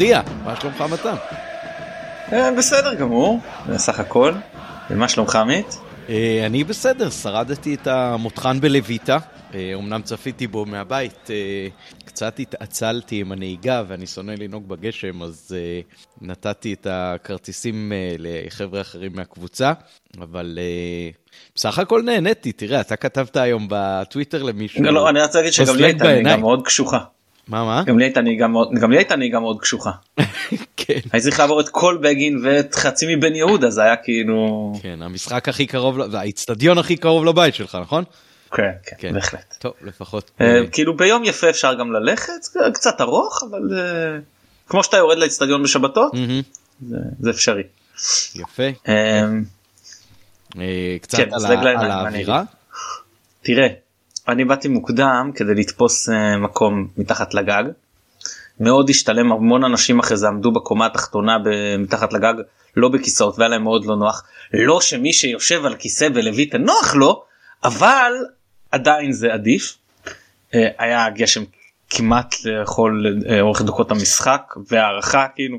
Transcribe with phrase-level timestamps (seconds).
[0.00, 1.14] מפתיע, מה שלומך מתן?
[2.32, 4.32] אה, בסדר גמור, בסך הכל.
[4.90, 5.78] ומה שלומך עמית?
[6.08, 9.18] אה, אני בסדר, שרדתי את המותחן בלויטה,
[9.74, 11.30] אומנם אה, צפיתי בו מהבית,
[12.04, 15.56] קצת התעצלתי עם הנהיגה ואני שונא לנהוג בגשם, אז
[16.20, 19.72] נתתי את הכרטיסים לחבר'ה אחרים מהקבוצה,
[20.20, 20.58] אבל
[21.54, 24.82] בסך הכל נהניתי, תראה, אתה כתבת היום בטוויטר למישהו.
[24.82, 26.98] לא, לא, אני רוצה להגיד שגם לי הייתה נהיגה מאוד קשוחה.
[27.50, 27.82] מה מה?
[27.86, 29.90] גם לי הייתה נהיגה מאוד, גם לי הייתה נהיגה מאוד קשוחה.
[30.76, 30.98] כן.
[31.12, 34.72] הייתי צריך לעבור את כל בגין ואת חצי מבן יהודה זה היה כאילו.
[34.82, 38.04] כן המשחק הכי קרוב, האיצטדיון הכי קרוב לבית שלך נכון?
[38.52, 39.54] כן, כן, כן, בהחלט.
[39.58, 40.30] טוב, לפחות.
[40.40, 42.32] אה, כאילו ביום יפה אפשר גם ללכת,
[42.74, 44.18] קצת ארוך, אבל אה,
[44.66, 46.12] כמו שאתה יורד לאיצטדיון בשבתות,
[47.20, 47.62] זה אפשרי.
[48.34, 48.62] יפה.
[48.88, 49.24] אה,
[51.02, 51.44] קצת כן, על
[51.90, 52.42] האווירה?
[53.42, 53.68] תראה,
[54.30, 57.64] אני באתי מוקדם כדי לתפוס uh, מקום מתחת לגג.
[58.60, 61.36] מאוד השתלם המון אנשים אחרי זה עמדו בקומה התחתונה
[61.78, 62.34] מתחת לגג
[62.76, 64.24] לא בכיסאות והיה להם מאוד לא נוח.
[64.52, 67.24] לא שמי שיושב על כיסא בלויטה נוח לו
[67.64, 68.12] אבל
[68.70, 69.76] עדיין זה עדיף.
[70.52, 71.42] Uh, היה גשם
[71.90, 75.58] כמעט לכל uh, אורך דקות המשחק והערכה כאילו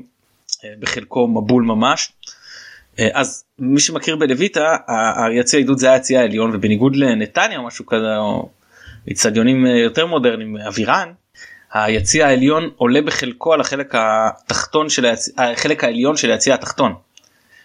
[0.80, 2.12] בחלקו מבול ממש.
[2.98, 4.76] אה, אז מי שמכיר בלויטה
[5.16, 8.48] היציא העידוד זה היה היציא העליון ובניגוד לנתניה או משהו כזה או
[9.10, 11.12] אצטדיונים אה, יותר מודרניים אבירן
[11.72, 16.94] היציא העליון עולה בחלקו על החלק התחתון של היציא, החלק העליון של היציא התחתון.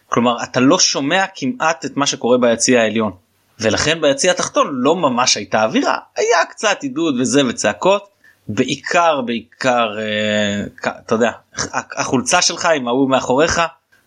[0.10, 3.12] כלומר אתה לא שומע כמעט את מה שקורה ביציא העליון.
[3.60, 5.98] ולכן ביציא התחתון לא ממש הייתה אווירה.
[6.18, 8.08] היה קצת עידוד וזה וצעקות
[8.48, 11.32] בעיקר בעיקר אה, אתה יודע
[11.74, 13.62] החולצה שלך עם ההוא מאחוריך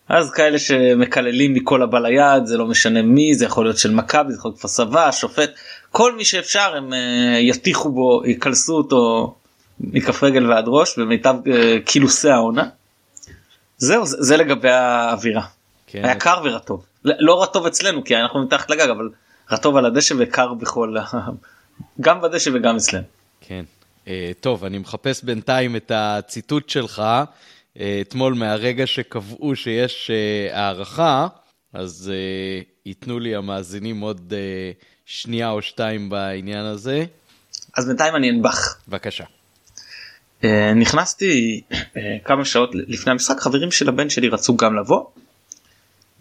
[0.09, 4.33] אז כאלה שמקללים מכל הבא ליד זה לא משנה מי זה יכול להיות של מכבי
[4.33, 5.51] זה יכול להיות כפר סבא שופט
[5.93, 6.97] כל מי שאפשר הם uh,
[7.41, 9.35] יטיחו בו יקלסו אותו
[9.81, 11.51] מכף רגל ועד ראש במיטב uh,
[11.85, 12.69] קילוסי העונה.
[13.79, 15.43] זהו זה, זה לגבי האווירה.
[15.87, 16.05] כן.
[16.05, 19.09] היה קר ורטוב לא רטוב אצלנו כי אנחנו מתחת לגג אבל
[19.51, 20.97] רטוב על הדשא וקר בכל
[22.01, 23.05] גם בדשא וגם אצלנו.
[23.41, 23.65] כן.
[24.05, 24.09] Uh,
[24.41, 27.03] טוב אני מחפש בינתיים את הציטוט שלך.
[27.79, 31.27] אה, אתמול מהרגע שקבעו שיש אה, הערכה,
[31.73, 34.33] אז אה, ייתנו לי המאזינים עוד
[35.13, 37.05] שנייה או שתיים בעניין הזה.
[37.77, 38.77] אז בינתיים אני אנבח.
[38.89, 39.25] בבקשה.
[40.77, 41.61] נכנסתי
[42.25, 45.05] כמה שעות לפני המשחק חברים של הבן שלי רצו גם לבוא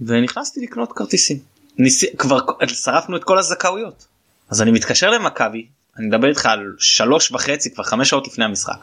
[0.01, 1.37] ונכנסתי לקנות כרטיסים.
[1.77, 2.03] ניס...
[2.17, 4.07] כבר שרפנו את כל הזכאויות
[4.49, 5.67] אז אני מתקשר למכבי
[5.97, 8.77] אני מדבר איתך על שלוש וחצי כבר חמש שעות לפני המשחק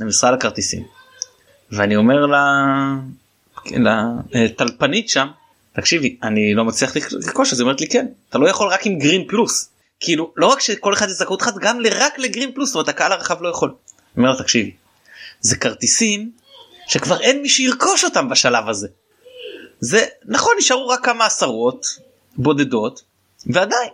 [0.00, 0.82] למשרד הכרטיסים
[1.70, 2.44] ואני אומר לה,
[4.30, 5.26] לטלפנית שם
[5.74, 8.98] תקשיבי אני לא מצליח לרכוש אז היא אומרת לי כן אתה לא יכול רק עם
[8.98, 12.88] גרין פלוס כאילו לא רק שכל אחד זכאות אחת גם רק לגרין פלוס זאת אומרת
[12.88, 13.68] הקהל הרחב לא יכול.
[13.68, 14.72] אני אומר לה תקשיבי
[15.40, 16.30] זה כרטיסים
[16.86, 18.88] שכבר אין מי שירכוש אותם בשלב הזה.
[19.80, 21.86] זה נכון נשארו רק כמה עשרות
[22.36, 23.02] בודדות
[23.46, 23.90] ועדיין.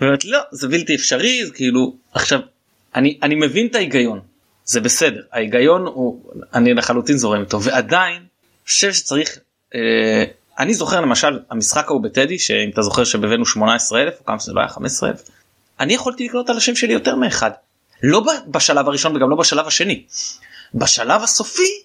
[0.00, 2.40] אומרת לא זה בלתי אפשרי זה כאילו עכשיו
[2.94, 4.20] אני אני מבין את ההיגיון
[4.64, 8.22] זה בסדר ההיגיון הוא אני לחלוטין זורם איתו ועדיין
[8.64, 9.38] חושב שצריך
[9.74, 10.24] אה,
[10.60, 14.52] אני זוכר למשל המשחק ההוא בטדי שאם אתה זוכר שבבאנו 18 אלף או כמה שזה
[14.52, 15.22] לא היה 15 אלף
[15.80, 17.50] אני יכולתי לקנות על השם שלי יותר מאחד.
[18.02, 20.04] לא בשלב הראשון וגם לא בשלב השני.
[20.74, 21.82] בשלב הסופי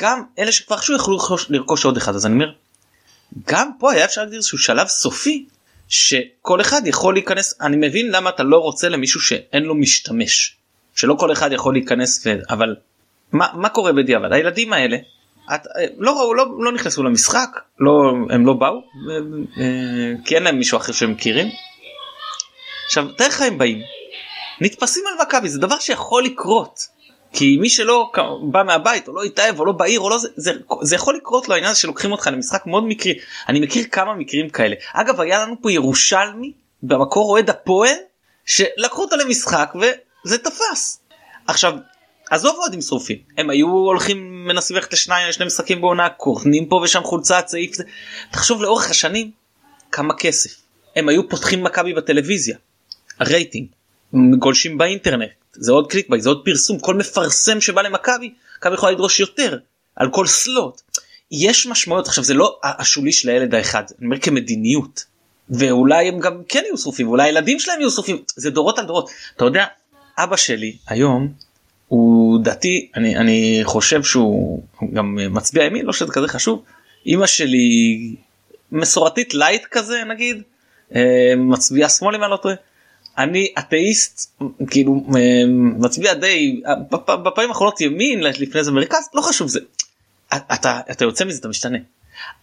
[0.00, 2.14] גם אלה שכבר עכשיו יכלו לרכוש עוד אחד.
[2.14, 2.52] אז אני אומר
[3.46, 5.46] גם פה היה אפשר להגדיר איזשהו שלב סופי
[5.88, 10.56] שכל אחד יכול להיכנס אני מבין למה אתה לא רוצה למישהו שאין לו משתמש
[10.94, 12.30] שלא כל אחד יכול להיכנס ו...
[12.50, 12.76] אבל
[13.32, 14.32] מה, מה קורה בדיעבד?
[14.32, 14.96] הילדים האלה
[15.54, 15.66] את,
[15.98, 17.48] לא ראו לא, לא נכנסו למשחק
[17.80, 18.74] לא הם לא באו
[19.60, 21.48] אה, כי אין להם מישהו אחר שהם מכירים.
[22.86, 23.82] עכשיו תאר לך הם באים
[24.60, 26.80] נתפסים על מכבי זה דבר שיכול לקרות
[27.32, 28.12] כי מי שלא
[28.50, 30.52] בא מהבית או לא התאהב או לא בעיר או לא זה, זה,
[30.82, 33.14] זה יכול לקרות לו העניין הזה שלוקחים אותך למשחק מאוד מקרי
[33.48, 36.52] אני מכיר כמה מקרים כאלה אגב היה לנו פה ירושלמי
[36.82, 37.96] במקור אוהד הפועל
[38.44, 39.72] שלקחו אותו למשחק
[40.24, 41.00] זה תפס.
[41.46, 41.74] עכשיו
[42.30, 43.18] עזוב אוהדים שרופים.
[43.38, 47.76] הם היו הולכים מנסים ללכת לשניים שני משחקים בעונה קורנים פה ושם חולצה צעיף.
[48.30, 49.30] תחשוב לאורך השנים
[49.92, 50.50] כמה כסף.
[50.96, 52.56] הם היו פותחים מכבי בטלוויזיה.
[53.20, 53.66] הרייטינג.
[54.38, 55.30] גולשים באינטרנט.
[55.52, 56.78] זה עוד clickbait זה עוד פרסום.
[56.78, 59.58] כל מפרסם שבא למכבי מכבי יכולה לדרוש יותר.
[59.96, 60.80] על כל slot.
[61.30, 63.82] יש משמעויות עכשיו זה לא השולי של הילד האחד.
[63.98, 65.04] אני אומר כמדיניות.
[65.50, 68.22] ואולי הם גם כן יהיו שרופים ואולי הילדים שלהם יהיו שרופים.
[68.36, 69.10] זה דורות על דורות.
[69.36, 69.64] אתה יודע
[70.18, 71.32] אבא שלי היום
[71.88, 76.62] הוא דתי אני אני חושב שהוא גם מצביע ימין לא שזה כזה חשוב
[77.06, 78.14] אמא שלי
[78.72, 80.42] מסורתית light כזה נגיד
[80.94, 82.54] אה, מצביעה שמאל אם אני לא טועה
[83.18, 84.40] אני אתאיסט
[84.70, 85.20] כאילו אה,
[85.78, 86.60] מצביע די
[87.24, 89.60] בפעמים האחרונות ימין לפני זה מרכז לא חשוב זה
[90.34, 91.78] אתה אתה יוצא מזה אתה משתנה.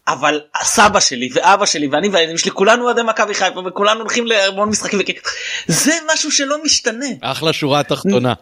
[0.08, 4.70] אבל סבא שלי ואבא שלי ואני והילדים שלי כולנו אוהדי מכבי חיפה וכולנו הולכים להמון
[4.70, 5.00] משחקים
[5.68, 7.06] זה משהו שלא משתנה.
[7.22, 8.34] אחלה שורה תחתונה.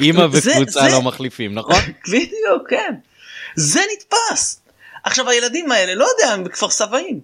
[0.00, 1.80] אימא וקבוצה לא מחליפים נכון?
[2.12, 2.94] בדיוק כן.
[3.56, 4.60] זה נתפס.
[5.04, 7.20] עכשיו הילדים האלה לא יודע הם בכפר סבאים.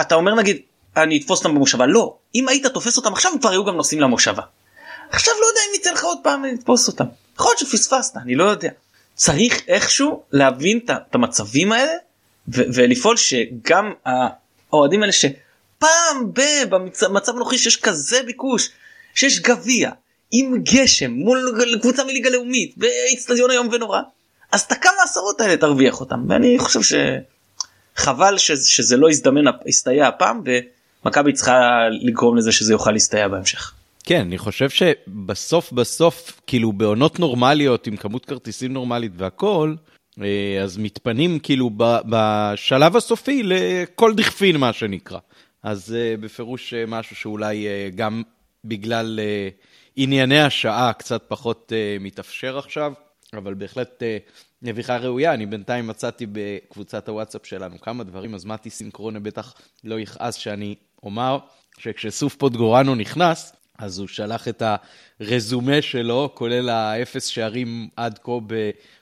[0.00, 0.58] אתה אומר נגיד
[0.96, 4.00] אני אתפוס אותם במושבה לא אם היית תופס אותם עכשיו הם כבר היו גם נוסעים
[4.00, 4.42] למושבה.
[5.10, 7.04] עכשיו לא יודע אם יצא לך עוד פעם לתפוס אותם.
[7.34, 8.70] יכול להיות שפספסת אני לא יודע.
[9.14, 11.92] צריך איכשהו להבין את המצבים האלה
[12.48, 16.32] ולפעול שגם האוהדים האלה שפעם
[17.00, 18.70] במצב הנוכחי שיש כזה ביקוש
[19.14, 19.90] שיש גביע
[20.36, 24.00] עם גשם מול קבוצה מליגה לאומית באיצטדיון היום ונורא
[24.52, 26.80] אז את הכמה עשרות האלה תרוויח אותם ואני חושב
[27.96, 30.42] שחבל שזה, שזה לא יזדמן הסתייע הפעם
[31.04, 31.60] ומכבי צריכה
[31.90, 33.72] לגרום לזה שזה יוכל להסתייע בהמשך.
[34.04, 39.74] כן, אני חושב שבסוף בסוף, כאילו בעונות נורמליות עם כמות כרטיסים נורמלית והכל,
[40.22, 41.70] אה, אז מתפנים כאילו
[42.08, 45.18] בשלב הסופי לכל דכפין מה שנקרא.
[45.62, 48.22] אז אה, בפירוש אה, משהו שאולי גם
[48.64, 49.20] בגלל
[49.96, 52.92] ענייני השעה קצת פחות מתאפשר עכשיו,
[53.32, 54.02] אבל בהחלט
[54.62, 55.34] נביכה ראויה.
[55.34, 59.54] אני בינתיים מצאתי בקבוצת הוואטסאפ שלנו כמה דברים, אז מתי סינקרונה בטח
[59.84, 61.38] לא יכעס שאני אומר
[61.78, 64.62] שכשסוף פוטגורנו נכנס, אז הוא שלח את
[65.20, 68.32] הרזומה שלו, כולל האפס שערים עד כה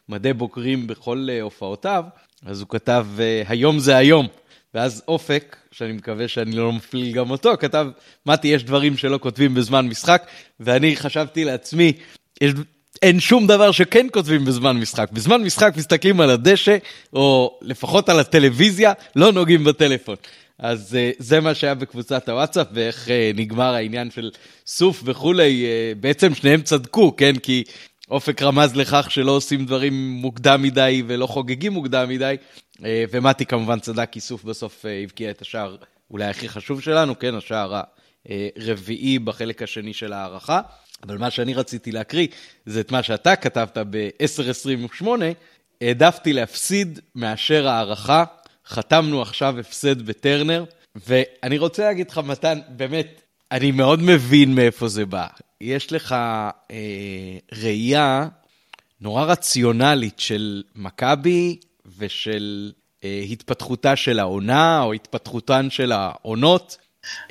[0.08, 2.04] במדי בוגרים בכל אה, הופעותיו,
[2.46, 4.28] אז הוא כתב, אה, היום זה היום.
[4.74, 7.86] ואז אופק, שאני מקווה שאני לא מפליל גם אותו, כתב,
[8.26, 10.26] מתי, יש דברים שלא כותבים בזמן משחק,
[10.60, 11.92] ואני חשבתי לעצמי,
[12.40, 12.52] יש,
[13.02, 15.10] אין שום דבר שכן כותבים בזמן משחק.
[15.12, 16.76] בזמן משחק מסתכלים על הדשא,
[17.12, 20.16] או לפחות על הטלוויזיה, לא נוגעים בטלפון.
[20.58, 24.30] אז uh, זה מה שהיה בקבוצת הוואטסאפ, ואיך uh, נגמר העניין של
[24.66, 27.36] סוף וכולי, uh, בעצם שניהם צדקו, כן?
[27.36, 27.64] כי
[28.12, 32.36] אופק רמז לכך שלא עושים דברים מוקדם מדי ולא חוגגים מוקדם מדי,
[32.76, 35.76] uh, ומתי כמובן צדק, כי סוף בסוף uh, הבקיע את השער
[36.10, 37.34] אולי הכי חשוב שלנו, כן?
[37.34, 37.80] השער
[38.56, 40.60] הרביעי בחלק השני של ההערכה.
[41.02, 42.26] אבל מה שאני רציתי להקריא
[42.66, 45.06] זה את מה שאתה כתבת ב-1028,
[45.80, 48.24] העדפתי להפסיד מאשר הערכה
[48.66, 50.64] חתמנו עכשיו הפסד בטרנר,
[51.06, 53.22] ואני רוצה להגיד לך, מתן, באמת,
[53.52, 55.26] אני מאוד מבין מאיפה זה בא.
[55.60, 56.12] יש לך
[56.70, 56.76] אה,
[57.62, 58.28] ראייה
[59.00, 61.56] נורא רציונלית של מכבי
[61.98, 62.72] ושל
[63.04, 66.76] אה, התפתחותה של העונה, או התפתחותן של העונות.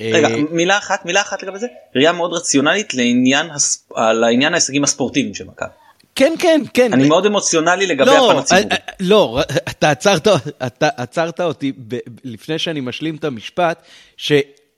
[0.00, 1.66] רגע, אה, מילה אחת, מילה אחת לגבי זה,
[1.96, 3.88] ראייה מאוד רציונלית לעניין, הס...
[3.96, 5.68] לעניין ההישגים הספורטיביים של מכבי.
[6.14, 6.92] כן, כן, כן.
[6.92, 8.66] אני מאוד אמוציונלי לגבי לא, הפן הציבורי.
[8.70, 9.40] אה, אה, לא,
[9.70, 10.28] אתה עצרת,
[10.66, 13.82] אתה עצרת אותי ב, לפני שאני משלים את המשפט,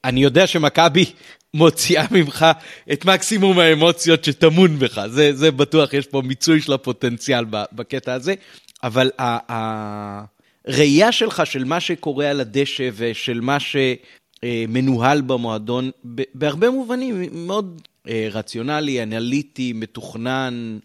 [0.05, 1.05] שאני יודע שמכבי
[1.55, 2.47] מוציאה ממך
[2.93, 8.35] את מקסימום האמוציות שטמון בך, זה, זה בטוח, יש פה מיצוי של הפוטנציאל בקטע הזה,
[8.83, 9.11] אבל
[10.69, 15.91] הראייה שלך של מה שקורה על הדשא ושל מה שמנוהל במועדון,
[16.35, 20.79] בהרבה מובנים מאוד אה, רציונלי, אנליטי, מתוכנן,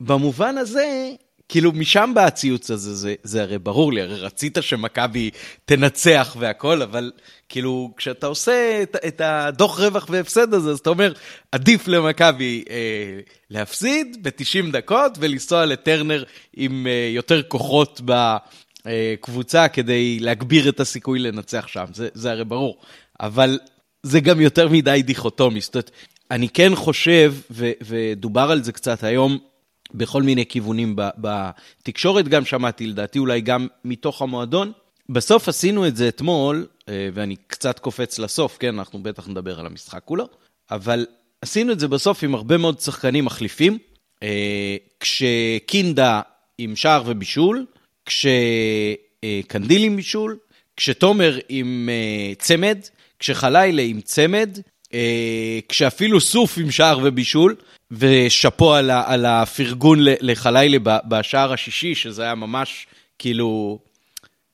[0.00, 1.10] ובמובן הזה,
[1.50, 5.30] כאילו משם בא הציוץ הזה, זה, זה הרי ברור לי, הרי רצית שמכבי
[5.64, 7.12] תנצח והכל, אבל
[7.48, 11.12] כאילו כשאתה עושה את, את הדוח רווח והפסד הזה, אז אתה אומר,
[11.52, 16.24] עדיף למכבי אה, להפסיד ב-90 דקות ולנסוע לטרנר
[16.56, 22.80] עם אה, יותר כוחות בקבוצה כדי להגביר את הסיכוי לנצח שם, זה, זה הרי ברור.
[23.20, 23.58] אבל
[24.02, 25.60] זה גם יותר מדי דיכוטומי.
[25.60, 25.90] זאת אומרת,
[26.30, 29.38] אני כן חושב, ו- ודובר על זה קצת היום,
[29.94, 34.72] בכל מיני כיוונים בתקשורת גם שמעתי, לדעתי אולי גם מתוך המועדון.
[35.08, 39.66] בסוף עשינו את זה אתמול, אה, ואני קצת קופץ לסוף, כן, אנחנו בטח נדבר על
[39.66, 40.28] המשחק כולו,
[40.70, 41.06] אבל
[41.42, 43.78] עשינו את זה בסוף עם הרבה מאוד שחקנים מחליפים,
[44.22, 46.20] אה, כשקינדה
[46.58, 47.66] עם שער ובישול,
[48.06, 50.38] כשקנדיל עם בישול,
[50.76, 52.78] כשתומר עם אה, צמד,
[53.18, 54.58] כשחלילה עם צמד,
[55.68, 57.54] כשאפילו סוף עם שער ובישול,
[57.90, 60.78] ושאפו על, על הפרגון לחלילה
[61.08, 62.86] בשער השישי, שזה היה ממש
[63.18, 63.78] כאילו...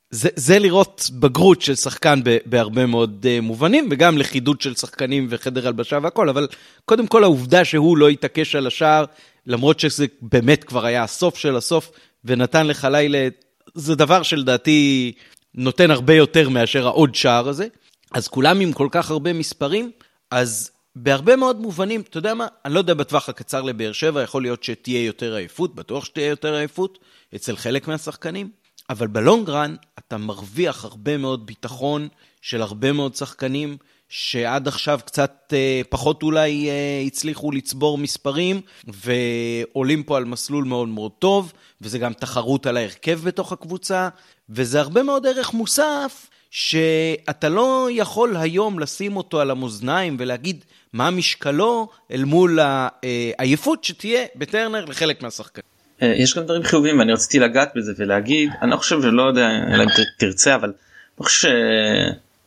[0.09, 5.67] זה, זה לראות בגרות של שחקן בהרבה מאוד uh, מובנים, וגם לכידות של שחקנים וחדר
[5.67, 6.47] הלבשה והכל, אבל
[6.85, 9.05] קודם כל העובדה שהוא לא התעקש על השער,
[9.45, 11.91] למרות שזה באמת כבר היה הסוף של הסוף,
[12.25, 13.27] ונתן לחלילה,
[13.73, 15.11] זה דבר שלדעתי
[15.55, 17.67] נותן הרבה יותר מאשר העוד שער הזה.
[18.13, 19.91] אז כולם עם כל כך הרבה מספרים,
[20.31, 24.41] אז בהרבה מאוד מובנים, אתה יודע מה, אני לא יודע בטווח הקצר לבאר שבע, יכול
[24.41, 26.99] להיות שתהיה יותר עייפות, בטוח שתהיה יותר עייפות
[27.35, 28.49] אצל חלק מהשחקנים,
[28.89, 32.07] אבל בלונג רן אתה מרוויח הרבה מאוד ביטחון
[32.41, 33.77] של הרבה מאוד שחקנים
[34.09, 40.87] שעד עכשיו קצת אה, פחות אולי אה, הצליחו לצבור מספרים, ועולים פה על מסלול מאוד
[40.87, 44.09] מאוד טוב, וזה גם תחרות על ההרכב בתוך הקבוצה,
[44.49, 46.29] וזה הרבה מאוד ערך מוסף,
[46.59, 54.25] שאתה לא יכול היום לשים אותו על המאזניים ולהגיד מה משקלו אל מול העייפות שתהיה
[54.35, 55.63] בטרנר לחלק מהשחקנים.
[56.01, 59.49] אה, יש גם דברים חיוביים ואני רציתי לגעת בזה ולהגיד אני לא חושב שלא יודע
[59.73, 60.73] אלא אם תרצה אבל
[61.19, 61.49] אני חושב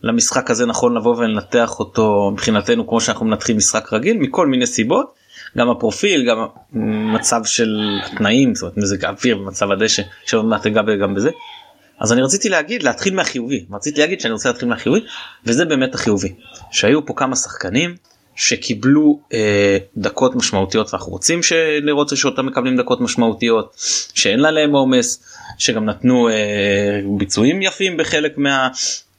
[0.03, 5.15] שלמשחק הזה נכון לבוא ולנתח אותו מבחינתנו כמו שאנחנו מנתחים משחק רגיל מכל מיני סיבות
[5.59, 6.47] גם הפרופיל גם
[7.15, 11.31] מצב של התנאים זאת אומרת מזג האוויר ומצב הדשא שעוד מעט אגע גם בזה.
[12.01, 15.01] אז אני רציתי להגיד להתחיל מהחיובי רציתי להגיד שאני רוצה להתחיל מהחיובי
[15.45, 16.35] וזה באמת החיובי
[16.73, 17.95] שהיו פה כמה שחקנים
[18.37, 21.41] שקיבלו אה, דקות משמעותיות ואנחנו רוצים
[21.83, 23.77] לראות שאותם מקבלים דקות משמעותיות
[24.15, 25.23] שאין עליהם עומס
[25.59, 26.35] שגם נתנו אה,
[27.19, 28.69] ביצועים יפים בחלק מה...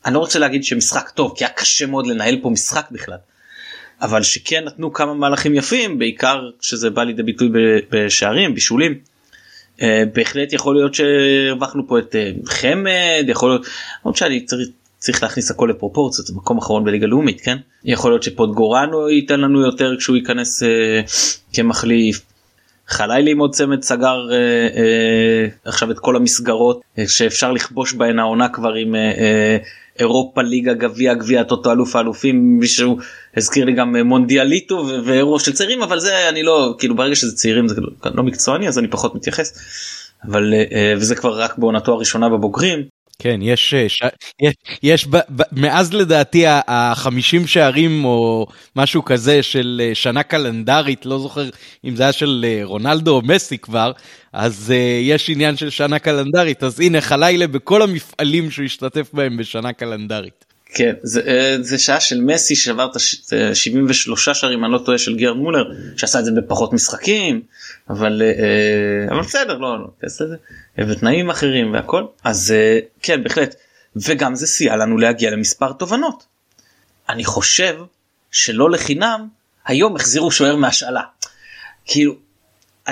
[0.05, 3.17] אני לא רוצה להגיד שמשחק טוב כי היה קשה מאוד לנהל פה משחק בכלל.
[4.01, 7.49] אבל שכן נתנו כמה מהלכים יפים בעיקר שזה בא לידי ביטוי
[7.91, 9.10] בשערים בישולים.
[9.81, 13.65] אה, בהחלט יכול להיות שהרווחנו פה את אה, חמד יכול להיות
[14.03, 18.23] עוד שאני צריך צריך להכניס הכל לפרופורציות זה מקום אחרון בליגה לאומית כן יכול להיות
[18.23, 21.01] שפוטגורנו ייתן לנו יותר כשהוא ייכנס אה,
[21.53, 22.21] כמחליף.
[22.87, 28.19] חלילי עם עוד צמד סגר אה, אה, עכשיו את כל המסגרות אה, שאפשר לכבוש בהן
[28.19, 29.57] העונה כבר עם אה, אה,
[30.01, 32.97] אירופה ליגה גביע גביע טוטו אלוף האלופים מישהו
[33.37, 37.35] הזכיר לי גם אה, מונדיאליטו ואירו של צעירים אבל זה אני לא כאילו ברגע שזה
[37.35, 39.53] צעירים זה לא, לא מקצועני אז אני פחות מתייחס.
[40.23, 42.79] אבל אה, אה וזה כבר רק בעונתו הראשונה בבוגרים
[43.21, 44.01] כן, יש, אה, ש...
[44.41, 45.15] יש, יש ב...
[45.15, 45.41] ב...
[45.51, 51.49] מאז לדעתי החמישים שערים או משהו כזה של אה, שנה קלנדרית, לא זוכר
[51.85, 53.91] אם זה היה של אה, רונלדו או מסי כבר,
[54.33, 59.37] אז uh, יש עניין של שנה קלנדרית, אז הנה חלילה בכל המפעלים שהוא השתתף בהם
[59.37, 60.50] בשנה קלנדרית.
[60.73, 65.35] כן זה, זה שעה של מסי שבר את ה-73 שערים אני לא טועה של גרד
[65.35, 65.63] מולר
[65.97, 67.41] שעשה את זה בפחות משחקים
[67.89, 68.21] אבל
[69.09, 70.35] אבל בסדר לא לא בסדר
[70.77, 73.55] ותנאים אחרים והכל אז אה, כן בהחלט
[73.95, 76.25] וגם זה סייע לנו להגיע למספר תובנות.
[77.09, 77.77] אני חושב
[78.31, 79.27] שלא לחינם
[79.65, 81.01] היום החזירו שוער מהשאלה.
[81.85, 82.15] כאילו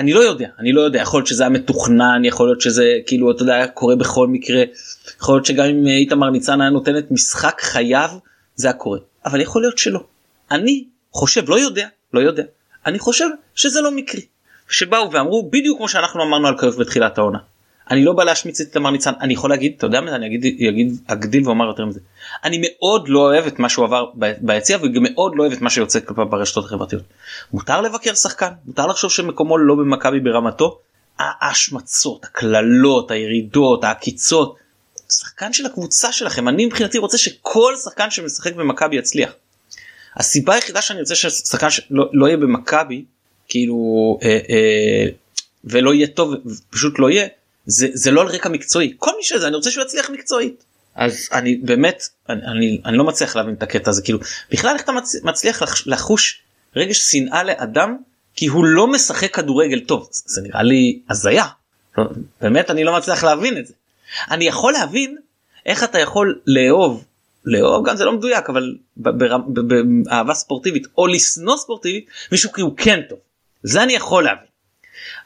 [0.00, 3.30] אני לא יודע אני לא יודע יכול להיות שזה היה מתוכנן יכול להיות שזה כאילו
[3.30, 4.62] אתה יודע קורה בכל מקרה
[5.20, 8.10] יכול להיות שגם אם איתמר ניצן היה נותן את משחק חייו
[8.54, 10.00] זה היה קורה אבל יכול להיות שלא.
[10.50, 12.42] אני חושב לא יודע לא יודע
[12.86, 14.20] אני חושב שזה לא מקרי.
[14.68, 17.38] שבאו ואמרו בדיוק כמו שאנחנו אמרנו על קיוף בתחילת העונה.
[17.90, 20.44] אני לא בא להשמיץ את תמר ניצן אני יכול להגיד אתה יודע מה אני אגיד
[20.68, 22.00] אגיד אגדיל ואומר יותר מזה
[22.44, 24.04] אני מאוד לא אוהב את מה שהוא עבר
[24.40, 27.02] ביציע וגם מאוד לא אוהב את מה שיוצא כלפיו ברשתות החברתיות.
[27.52, 30.78] מותר לבקר שחקן מותר לחשוב שמקומו לא במכבי ברמתו.
[31.18, 34.56] ההשמצות הקללות הירידות העקיצות
[35.10, 39.32] שחקן של הקבוצה שלכם אני מבחינתי רוצה שכל שחקן שמשחק במכבי יצליח.
[40.16, 43.04] הסיבה היחידה שאני רוצה ששחקן לא, לא יהיה במכבי
[43.48, 45.06] כאילו אה, אה,
[45.64, 46.34] ולא יהיה טוב
[46.70, 47.28] פשוט לא יהיה
[47.66, 48.94] זה, זה לא על רקע מקצועי.
[48.98, 50.64] כל מי שזה אני רוצה שהוא יצליח מקצועית.
[50.94, 54.02] אז אני באמת אני, אני, אני לא מצליח להבין את הקטע הזה.
[54.02, 54.18] כאילו
[54.50, 56.42] בכלל איך אתה מצ, מצליח לחוש
[56.76, 57.96] רגש שנאה לאדם
[58.34, 60.08] כי הוא לא משחק כדורגל טוב?
[60.12, 61.44] זה נראה לי הזיה.
[61.98, 62.04] לא,
[62.40, 63.74] באמת אני לא מצליח להבין את זה.
[64.30, 65.16] אני יכול להבין
[65.66, 67.04] איך אתה יכול לאהוב
[67.44, 73.00] לאהוב גם זה לא מדויק אבל באהבה ספורטיבית או לשנוא ספורטיבית מישהו כי הוא כן
[73.08, 73.18] טוב.
[73.62, 74.49] זה אני יכול להבין.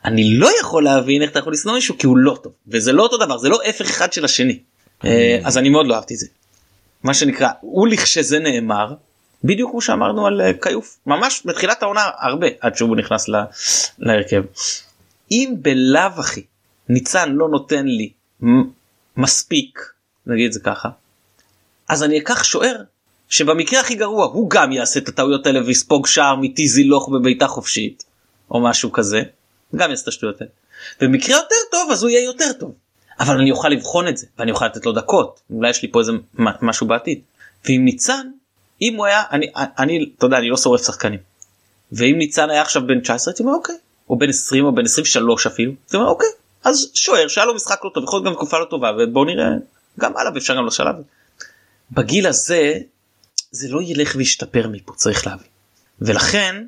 [0.04, 2.52] אני לא יכול להבין איך אתה יכול לשנוא מישהו כי הוא לא טוב.
[2.68, 4.58] וזה לא אותו דבר זה לא הפך אחד של השני.
[5.04, 6.26] אה, אז אני מאוד לא אהבתי את זה.
[7.02, 8.94] מה שנקרא הוא לכשזה נאמר
[9.44, 10.98] בדיוק כמו שאמרנו על אה, כיוף.
[11.06, 13.28] ממש בתחילת העונה הרבה עד שהוא נכנס
[13.98, 14.42] להרכב.
[15.30, 16.42] אם בלאו הכי
[16.88, 18.12] ניצן לא נותן לי
[19.16, 19.80] מספיק
[20.26, 20.88] נגיד זה ככה
[21.88, 22.76] אז אני אקח שוער
[23.28, 28.04] שבמקרה הכי גרוע הוא גם יעשה את הטעויות האלה ויספוג שער מטיזי לוך בביתה חופשית
[28.50, 29.22] או משהו כזה
[29.76, 30.50] גם יעשה את השטויות האלה.
[31.00, 32.74] במקרה יותר טוב אז הוא יהיה יותר טוב.
[33.20, 36.00] אבל אני אוכל לבחון את זה ואני אוכל לתת לו דקות אולי יש לי פה
[36.00, 37.20] איזה משהו בעתיד.
[37.64, 38.26] ועם ניצן
[38.82, 41.20] אם הוא היה אני אני אתה יודע אני לא שורף שחקנים.
[41.92, 43.74] ואם ניצן היה עכשיו בן 19 הייתי אומר אוקיי
[44.10, 46.28] או בן 20 או בן 23 אפילו הייתי אומר אוקיי
[46.64, 49.48] אז שוער שהיה לו משחק לא טוב יכול להיות גם תקופה לא טובה ובוא נראה
[50.00, 50.94] גם הלאה ואפשר גם לשלב.
[51.90, 52.78] בגיל הזה
[53.50, 55.46] זה לא ילך וישתפר מפה צריך להבין.
[56.00, 56.64] ולכן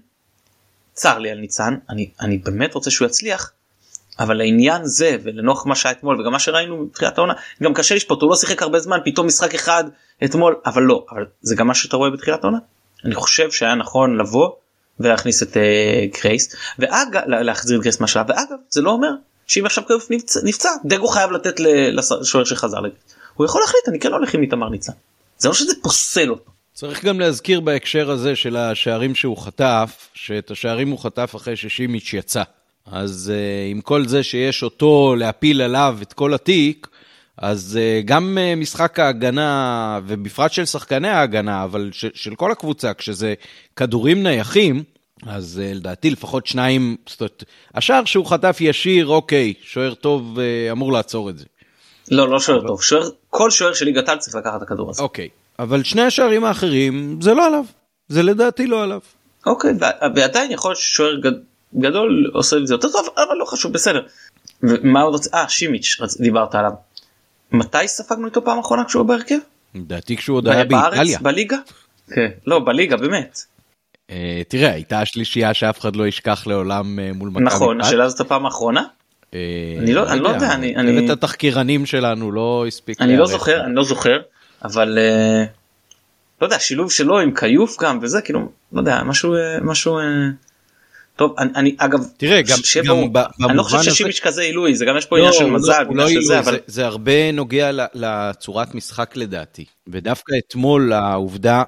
[0.97, 3.53] צר לי על ניצן אני אני באמת רוצה שהוא יצליח.
[4.19, 8.23] אבל לעניין זה ולנוכח מה שהיה אתמול וגם מה שראינו בתחילת העונה גם קשה לשפוט
[8.23, 9.85] הוא לא שיחק הרבה זמן פתאום משחק אחד
[10.25, 12.59] אתמול אבל לא אבל זה גם מה שאתה רואה בתחילת העונה.
[13.05, 14.51] אני חושב שהיה נכון לבוא
[15.01, 19.11] ולהכניס את אה, גרייס ואגב להחזיר את גרייס מהשלב ואגב זה לא אומר
[19.47, 21.61] שאם עכשיו קרב נפצע, נפצע דגו חייב לתת
[21.93, 23.03] לשוער שחזר לגרייס
[23.35, 24.93] הוא יכול להחליט אני כן הולך עם איתמר ניצן.
[25.39, 30.51] זה לא שזה פוסל אותו צריך גם להזכיר בהקשר הזה של השערים שהוא חטף, שאת
[30.51, 32.43] השערים הוא חטף אחרי ששימיץ' יצא.
[32.87, 36.89] אז uh, עם כל זה שיש אותו להפיל עליו את כל התיק,
[37.39, 42.95] אז uh, גם uh, משחק ההגנה, ובפרט של שחקני ההגנה, אבל ש, של כל הקבוצה,
[42.95, 43.35] כשזה
[43.77, 44.83] כדורים נייחים,
[45.27, 50.73] אז uh, לדעתי לפחות שניים, זאת אומרת, השער שהוא חטף ישיר, אוקיי, שוער טוב uh,
[50.73, 51.45] אמור לעצור את זה.
[52.11, 55.03] לא, לא שוער טוב, שוער, כל שוער של ליגת העל צריך לקחת את הכדור הזה.
[55.03, 55.29] אוקיי,
[55.59, 57.65] אבל שני השערים האחרים, זה לא עליו.
[58.09, 59.01] זה לדעתי לא עליו.
[59.47, 59.71] אוקיי,
[60.15, 61.21] ועדיין יכול להיות ששוער
[61.75, 64.07] גדול עושה את זה יותר טוב, אבל לא חשוב, בסדר.
[64.63, 66.73] ומה עוד רוצה, אה, שימיץ', דיברת עליו.
[67.53, 69.39] מתי ספגנו איתו פעם אחרונה כשהוא בהרכב?
[69.75, 71.19] לדעתי כשהוא עוד היה באיטליה.
[71.19, 71.57] בליגה?
[72.11, 73.39] כן, לא, בליגה, באמת.
[74.11, 78.21] אה, תראה, הייתה השלישייה שאף אחד לא ישכח לעולם אה, מול מכבי נכון, השאלה זאת
[78.21, 78.85] הפעם האחרונה?
[79.35, 79.41] אה,
[79.79, 81.05] אני לא, לא יודע, אני...
[81.07, 83.01] את התחקירנים שלנו לא הספיק.
[83.01, 84.19] אני לא זוכר, אני לא זוכר,
[84.65, 84.99] אבל
[86.41, 89.99] לא יודע, שילוב שלו עם כיוף גם וזה, כאילו, לא יודע, משהו, משהו...
[91.17, 94.75] טוב, אני, אני אגב, תראה, גם, גם במובן הזה, אני לא חושב ששימיץ' כזה עילוי,
[94.75, 96.53] זה גם יש פה עניין של לא, מזל, לא, לא שזה, אבל...
[96.53, 101.63] זה, זה הרבה נוגע לצורת משחק לדעתי, ודווקא אתמול העובדה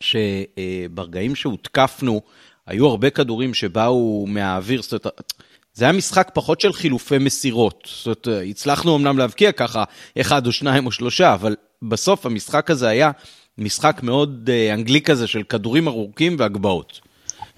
[0.00, 2.20] שברגעים שהותקפנו,
[2.66, 5.32] היו הרבה כדורים שבאו מהאוויר, זאת אומרת,
[5.72, 7.88] זה היה משחק פחות של חילופי מסירות.
[8.04, 9.84] זאת אומרת, הצלחנו אמנם להבקיע ככה
[10.20, 13.10] אחד או שניים או שלושה, אבל בסוף המשחק הזה היה
[13.58, 17.00] משחק מאוד אה, אנגלי כזה של כדורים ארוכים והגבהות.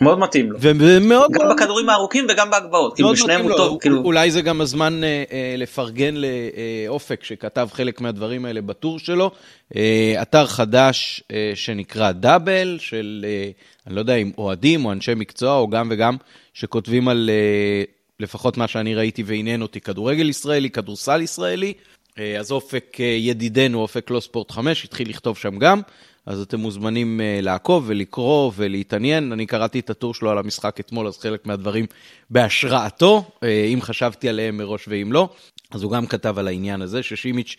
[0.00, 0.58] מאוד מתאים לו.
[0.60, 1.56] ומאוד גם מאוד...
[1.56, 3.78] בכדורים הארוכים וגם בהגבהות, כאילו בשניהם הוא טוב.
[3.80, 4.02] כאילו...
[4.02, 9.30] אולי זה גם הזמן אה, אה, לפרגן לאופק שכתב חלק מהדברים האלה בטור שלו.
[9.76, 13.50] אה, אתר חדש אה, שנקרא דאבל, של אה,
[13.86, 16.16] אני לא יודע אם אוהדים או אנשי מקצוע או גם וגם,
[16.54, 17.84] שכותבים על אה,
[18.22, 21.72] לפחות מה שאני ראיתי ועניין אותי, כדורגל ישראלי, כדורסל ישראלי.
[22.18, 25.80] אה, אז אופק אה, ידידנו, אופק לא ספורט 5, התחיל לכתוב שם גם.
[26.26, 29.32] אז אתם מוזמנים אה, לעקוב ולקרוא ולהתעניין.
[29.32, 31.86] אני קראתי את הטור שלו על המשחק אתמול, אז חלק מהדברים
[32.30, 33.24] בהשראתו,
[33.72, 35.28] אם חשבתי עליהם מראש ואם לא.
[35.70, 37.56] אז הוא גם כתב על העניין הזה, ששימיץ'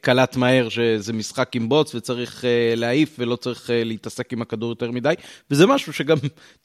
[0.00, 2.44] קלט מהר שזה משחק עם בוץ וצריך
[2.76, 5.14] להעיף ולא צריך להתעסק עם הכדור יותר מדי,
[5.50, 6.16] וזה משהו שגם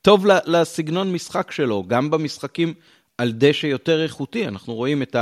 [0.02, 2.74] טוב לסגנון משחק שלו, גם במשחקים
[3.18, 4.48] על דשא יותר איכותי.
[4.48, 5.16] אנחנו רואים את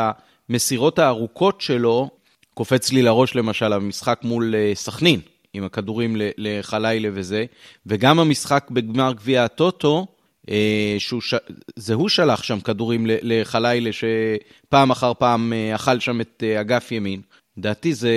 [0.50, 2.10] המסירות הארוכות שלו,
[2.54, 5.20] קופץ לי לראש למשל המשחק מול סכנין,
[5.54, 7.46] עם הכדורים לחלילה וזה,
[7.86, 10.08] וגם המשחק בגמר גביע הטוטו,
[10.50, 11.34] אה, שהוא ש...
[11.76, 16.92] זה הוא שלח שם כדורים לחלילה שפעם אחר פעם אה, אכל שם את אה, אגף
[16.92, 17.22] ימין.
[17.58, 18.14] לדעתי זה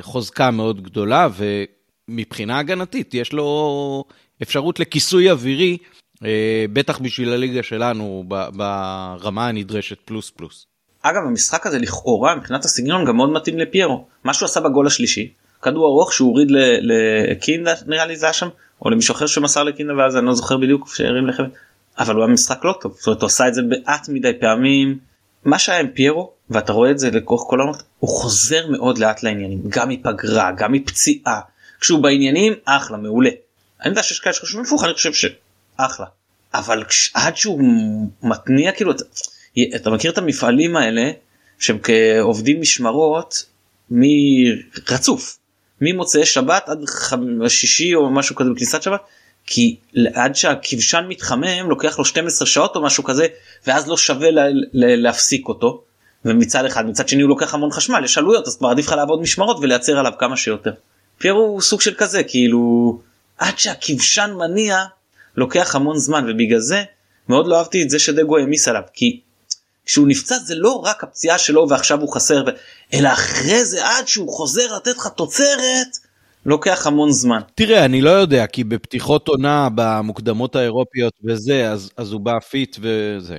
[0.00, 1.28] חוזקה מאוד גדולה,
[2.08, 4.04] ומבחינה הגנתית יש לו
[4.42, 5.78] אפשרות לכיסוי אווירי,
[6.72, 10.66] בטח בשביל הליגה שלנו, ברמה הנדרשת פלוס פלוס.
[11.02, 14.06] אגב המשחק הזה לכאורה מבחינת הסגנון גם מאוד מתאים לפיירו.
[14.24, 15.32] מה שהוא עשה בגול השלישי
[15.62, 16.48] כדור ארוך שהוא הוריד
[16.82, 18.48] לקינדה נראה לי זה היה שם
[18.82, 21.48] או למישהו אחר שמסר לקינדה ואז אני לא זוכר בדיוק שהרים לחבל
[21.98, 22.96] אבל הוא היה משחק לא טוב.
[22.98, 24.98] זאת אומרת הוא עשה את זה מעט מדי פעמים.
[25.44, 29.22] מה שהיה עם פיירו ואתה רואה את זה לכוח כל העונות הוא חוזר מאוד לאט
[29.22, 29.62] לעניינים.
[29.68, 31.40] גם מפגרה גם מפציעה.
[31.80, 33.30] כשהוא בעניינים אחלה מעולה.
[33.80, 35.12] אני יודע שיש כאלה שחושבים הפוך אני חושב
[35.88, 36.06] שאחלה
[36.54, 37.60] אבל עד שהוא
[38.22, 38.92] מתניע כאילו
[39.76, 41.10] אתה מכיר את המפעלים האלה
[41.58, 43.44] שהם כעובדים משמרות
[43.90, 45.38] מרצוף
[45.80, 46.78] ממוצאי שבת עד
[47.48, 49.00] שישי או משהו כזה בכניסת שבת
[49.46, 49.76] כי
[50.14, 53.26] עד שהכבשן מתחמם לוקח לו 12 שעות או משהו כזה
[53.66, 55.82] ואז לא שווה לה, לה, להפסיק אותו.
[56.24, 59.20] ומצד אחד מצד שני הוא לוקח המון חשמל יש עלויות אז כבר עדיף לך לעבוד
[59.20, 60.72] משמרות ולייצר עליו כמה שיותר.
[61.18, 63.00] פיירו הוא סוג של כזה כאילו
[63.38, 64.84] עד שהכבשן מניע
[65.36, 66.82] לוקח המון זמן ובגלל זה
[67.28, 69.20] מאוד לא אהבתי את זה שדגו העמיס עליו כי
[69.86, 72.44] כשהוא נפצע זה לא רק הפציעה שלו ועכשיו הוא חסר
[72.94, 75.88] אלא אחרי זה עד שהוא חוזר לתת לך תוצרת
[76.46, 77.40] לוקח המון זמן.
[77.54, 82.76] תראה אני לא יודע כי בפתיחות עונה במוקדמות האירופיות וזה אז, אז הוא בא fit
[82.80, 83.38] וזה.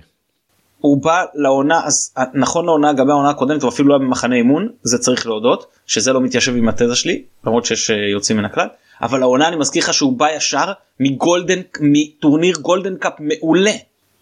[0.80, 4.70] הוא בא לעונה אז נכון לעונה גם העונה הקודמת הוא אפילו לא היה במחנה אימון
[4.84, 8.68] זה צריך להודות שזה לא מתיישב עם התזה שלי למרות שיש אה, יוצאים מן הכלל
[9.04, 13.72] אבל העונה אני מזכיר לך שהוא בא ישר מ Golden מטורניר Golden Cup מעולה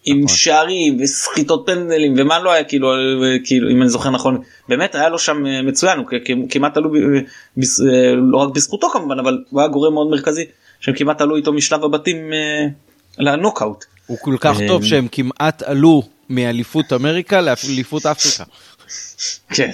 [0.04, 0.36] עם נכון.
[0.36, 2.88] שערים וסחיטות פנדלים ומה לא היה כאילו
[3.44, 6.06] כאילו אם אני זוכר נכון באמת היה לו שם אה, מצוין הוא
[6.50, 10.44] כמעט עלו אה, לא רק בזכותו כמובן אבל הוא היה גורם מאוד מרכזי
[10.80, 12.66] שהם כמעט עלו איתו משלב הבתים אה,
[13.18, 13.84] לנוקאוט.
[14.06, 18.44] הוא כל כך טוב שהם כמעט עלו מאליפות אמריקה לאליפות אפריקה.
[19.48, 19.70] כן.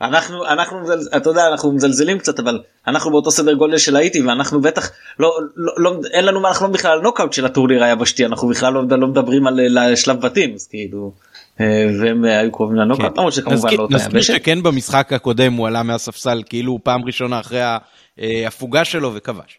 [0.00, 0.78] אנחנו אנחנו
[1.16, 5.38] אתה יודע אנחנו מזלזלים קצת אבל אנחנו באותו סדר גודל של הייתי ואנחנו בטח לא
[5.56, 8.82] לא לא אין לנו מה לחלום בכלל על נוקאוט של הטורניר היבשתי אנחנו בכלל לא,
[8.88, 11.12] לא מדברים על, על שלב בתים אז כאילו
[11.60, 13.16] אה, והם היו קרובים לנוקאוט כן.
[13.16, 17.60] למרות שכמובן לא נזכיר שכן במשחק הקודם הוא עלה מהספסל כאילו פעם ראשונה אחרי
[18.18, 19.58] ההפוגה שלו וכבש.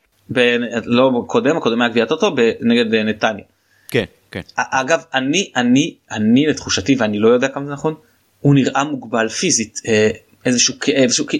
[0.86, 3.45] לא קודם הקודם היה גביעת אותו נגד נתניה.
[3.88, 4.41] כן כן.
[4.56, 7.95] אגב אני אני אני לתחושתי ואני לא יודע כמה זה נכון
[8.41, 10.10] הוא נראה מוגבל פיזית אה,
[10.45, 11.39] איזשהו כאב איזשהו כאב.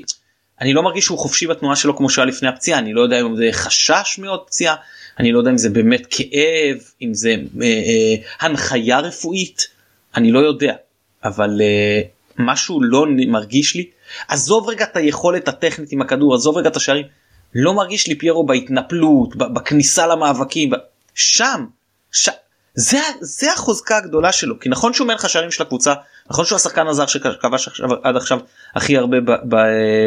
[0.62, 3.36] אני לא מרגיש שהוא חופשי בתנועה שלו כמו שהיה לפני הפציעה אני לא יודע אם
[3.36, 4.76] זה חשש מעוד פציעה
[5.20, 9.68] אני לא יודע אם זה באמת כאב אם זה אה, אה, הנחיה רפואית
[10.16, 10.74] אני לא יודע
[11.24, 12.02] אבל אה,
[12.38, 13.90] משהו לא מרגיש לי
[14.28, 17.06] עזוב רגע את היכולת הטכנית עם הכדור עזוב רגע את השערים
[17.56, 20.72] לא מרגיש לי פיירו בהתנפלות בכניסה למאבקים
[21.16, 21.66] שם.
[22.12, 22.30] ש...
[22.80, 25.94] זה, זה החוזקה הגדולה שלו כי נכון שהוא מלך השערים של הקבוצה
[26.30, 27.70] נכון שהוא השחקן הזר שכבש
[28.04, 28.39] עד עכשיו
[28.76, 29.56] הכי הרבה ב, ב,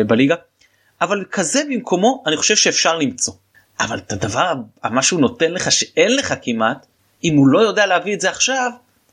[0.07, 0.35] בליגה
[1.01, 3.35] אבל כזה במקומו אני חושב שאפשר למצוא
[3.81, 4.55] אבל את הדבר
[4.85, 6.87] מה שהוא נותן לך שאין לך כמעט
[7.25, 8.71] אם הוא לא יודע להביא את זה עכשיו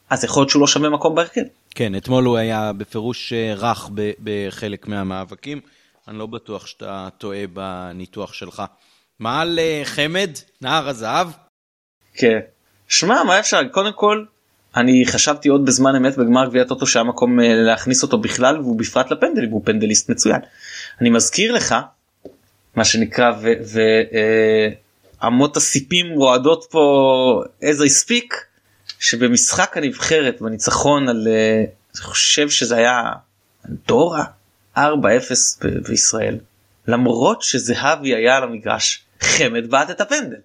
[0.10, 1.42] אז יכול להיות שהוא לא שווה מקום בהרכב.
[1.76, 3.90] כן אתמול הוא היה בפירוש אה, רך
[4.24, 5.62] בחלק מהמאבקים
[6.08, 8.64] אני לא בטוח שאתה טועה בניתוח שלך.
[9.20, 10.30] מה על אה, חמד
[10.62, 11.28] נער הזהב?
[12.14, 12.40] כן.
[12.90, 14.26] שמע מה אפשר קודם כל
[14.76, 18.80] אני חשבתי עוד בזמן אמת בגמר גביעת אותו שהיה מקום אה, להכניס אותו בכלל והוא
[18.80, 20.42] בפרט לפנדלים הוא פנדליסט מצוין.
[21.02, 21.76] אני מזכיר לך
[22.76, 23.32] מה שנקרא
[25.22, 28.46] ואמות אה, הסיפים רועדות פה איזה הספיק
[29.00, 31.64] שבמשחק הנבחרת בניצחון על אה,
[31.96, 33.12] אני חושב שזה היה
[33.88, 34.24] דורה
[34.78, 34.80] 4-0
[35.88, 36.38] בישראל
[36.88, 40.38] למרות שזהבי היה על המגרש חמד בעט את הפנדל.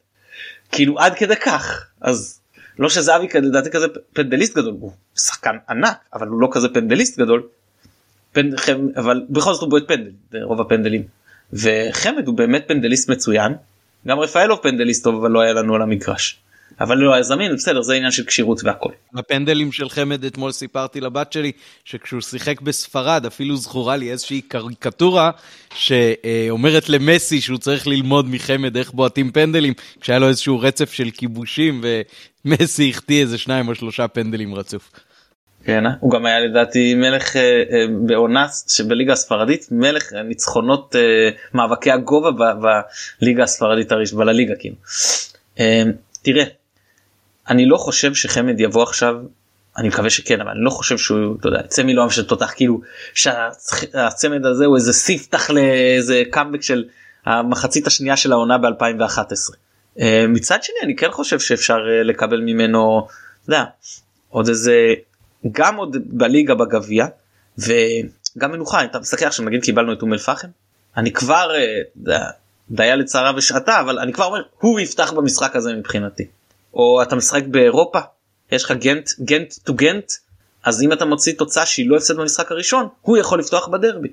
[0.75, 2.41] כאילו עד כדי כך אז
[2.79, 7.43] לא שזהבי לדעתי כזה פנדליסט גדול הוא שחקן ענק אבל הוא לא כזה פנדליסט גדול.
[8.33, 8.55] פנד,
[8.97, 10.11] אבל בכל זאת הוא בועט פנדל
[10.43, 11.03] רוב הפנדלים
[11.53, 13.53] וחמד הוא באמת פנדליסט מצוין
[14.09, 16.41] גם רפאלוב פנדליסט טוב אבל לא היה לנו על המגרש.
[16.81, 18.91] אבל לא היה זמין בסדר זה עניין של כשירות והכל.
[19.15, 21.53] הפנדלים של חמד אתמול סיפרתי לבת שלי
[21.85, 25.31] שכשהוא שיחק בספרד אפילו זכורה לי איזושהי קריקטורה
[25.75, 31.85] שאומרת למסי שהוא צריך ללמוד מחמד איך בועטים פנדלים כשהיה לו איזשהו רצף של כיבושים
[32.45, 34.91] ומסי החטיא איזה שניים או שלושה פנדלים רצוף.
[35.65, 41.91] כן, הוא גם היה לדעתי מלך אה, אה, בעונה שבליגה הספרדית מלך ניצחונות אה, מאבקי
[41.91, 42.31] הגובה
[43.21, 44.77] בליגה הספרדית הראשונה בליגה כאילו.
[46.23, 46.45] תראה
[47.49, 49.15] אני לא חושב שחמד יבוא עכשיו
[49.79, 52.81] אני מקווה שכן אבל אני לא חושב שהוא אתה יודע יצא מלועם של תותח כאילו
[53.15, 56.85] שהצמד הזה הוא איזה ספתח לאיזה קאמבק של
[57.27, 59.55] המחצית השנייה של העונה ב2011.
[60.01, 63.07] אה, מצד שני אני כן חושב שאפשר אה, לקבל ממנו
[63.49, 63.65] יודע,
[64.29, 64.95] עוד איזה
[65.53, 67.07] גם עוד בליגה בגביע
[67.59, 70.49] וגם מנוחה אתה מסתכל עכשיו נגיד קיבלנו את אום אל פחם
[70.97, 72.19] אני כבר אה,
[72.71, 76.25] דיה לצערה ושעתה אבל אני כבר אומר הוא יפתח במשחק הזה מבחינתי.
[76.75, 77.99] או אתה משחק באירופה
[78.53, 80.13] יש לך גנט גנט טו גנט
[80.65, 84.09] אז אם אתה מוציא תוצאה שהיא לא הפסד במשחק הראשון הוא יכול לפתוח בדרבי.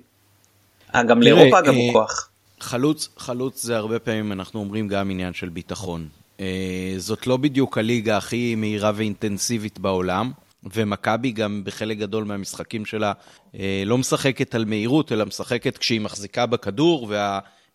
[0.95, 2.29] אה, גם לאירופה אגב הוא כוח.
[2.59, 6.07] חלוץ חלוץ זה הרבה פעמים אנחנו אומרים גם עניין של ביטחון.
[6.39, 10.31] אה, זאת לא בדיוק הליגה הכי מהירה ואינטנסיבית בעולם.
[10.73, 13.13] ומכבי גם בחלק גדול מהמשחקים שלה
[13.59, 17.11] אה, לא משחקת על מהירות, אלא משחקת כשהיא מחזיקה בכדור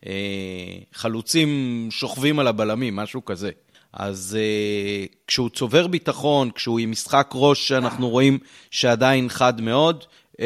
[0.04, 3.50] והחלוצים שוכבים על הבלמים, משהו כזה.
[3.96, 8.38] אז uh, כשהוא צובר ביטחון, כשהוא עם משחק ראש שאנחנו רואים
[8.70, 10.38] שעדיין חד מאוד, uh,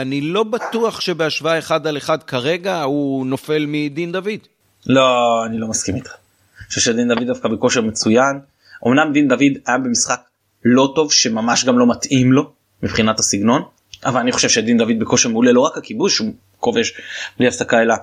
[0.00, 4.40] אני לא בטוח שבהשוואה אחד על אחד כרגע הוא נופל מדין דוד.
[4.86, 6.10] לא, אני לא מסכים איתך.
[6.58, 8.40] אני חושב שדין דוד דווקא בכושר מצוין.
[8.86, 10.20] אמנם דין דוד היה במשחק
[10.64, 12.50] לא טוב שממש גם לא מתאים לו
[12.82, 13.62] מבחינת הסגנון,
[14.04, 16.92] אבל אני חושב שדין דוד בכושר מעולה לא רק הכיבוש הוא כובש
[17.38, 17.94] בלי הפסקה אלא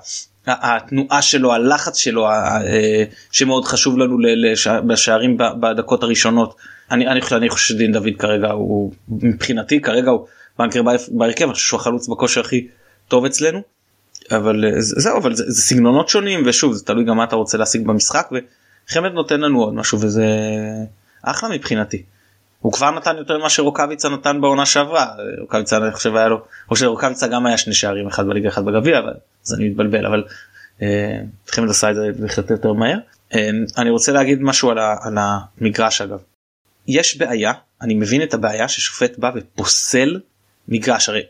[0.62, 4.18] התנועה שלו הלחץ שלו אה, שמאוד חשוב לנו
[4.88, 6.56] בשערים בדקות הראשונות
[6.92, 10.28] אני אני חושב אני חושב שדין דוד כרגע הוא מבחינתי כרגע הוא
[10.60, 10.82] בנקר
[11.12, 12.68] בהרכב שהוא החלוץ בכושר הכי
[13.08, 13.62] טוב אצלנו.
[14.32, 17.58] אבל אה, זהו אבל זה, זה סגנונות שונים ושוב זה תלוי גם מה אתה רוצה
[17.58, 20.26] להשיג במשחק וחמד נותן לנו עוד משהו וזה
[21.22, 22.04] אחלה מבחינתי.
[22.60, 25.08] הוא כבר נתן יותר ממה שרוקאביצה נתן בעונה שעברה
[25.39, 29.00] רוקאביצה אני חושב היה לו או שרוקאביצה גם היה שני שערים אחד בליגה אחד בגביע
[29.45, 30.24] אז אני מתבלבל אבל
[30.82, 32.98] אה, חמד עשה את זה בהחלט יותר מהר.
[33.34, 36.19] אה, אני רוצה להגיד משהו על המגרש אגב.
[36.88, 40.19] יש בעיה אני מבין את הבעיה ששופט בא ופוסל
[40.67, 41.24] מגרש הרי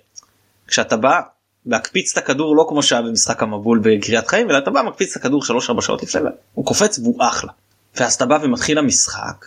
[0.67, 1.19] כשאתה בא
[1.65, 5.21] להקפיץ את הכדור לא כמו שהיה במשחק המבול בקריית חיים אלא אתה בא מקפיץ את
[5.21, 5.43] הכדור
[5.77, 6.21] 3-4 שעות לפני
[6.53, 7.51] הוא קופץ והוא אחלה.
[7.95, 9.45] ואז אתה בא ומתחיל המשחק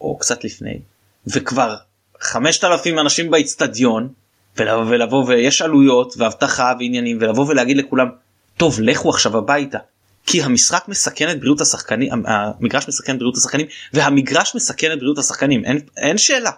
[0.00, 0.78] או קצת לפני
[1.26, 1.76] וכבר
[2.20, 4.08] 5,000 אנשים באיצטדיון
[4.56, 8.08] ולבוא, ולבוא ויש עלויות ואבטחה ועניינים ולבוא ולהגיד לכולם
[8.56, 9.78] טוב לכו עכשיו הביתה.
[10.26, 15.18] כי המשחק מסכן את בריאות השחקנים המגרש מסכן את בריאות השחקנים והמגרש מסכן את בריאות
[15.18, 15.64] השחקנים.
[15.64, 16.50] אין, אין שאלה.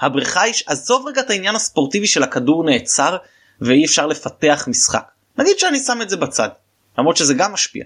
[0.00, 3.16] הבריכה היא עזוב רגע את העניין הספורטיבי של הכדור נעצר
[3.60, 5.04] ואי אפשר לפתח משחק.
[5.38, 6.48] נגיד שאני שם את זה בצד
[6.98, 7.84] למרות שזה גם משפיע.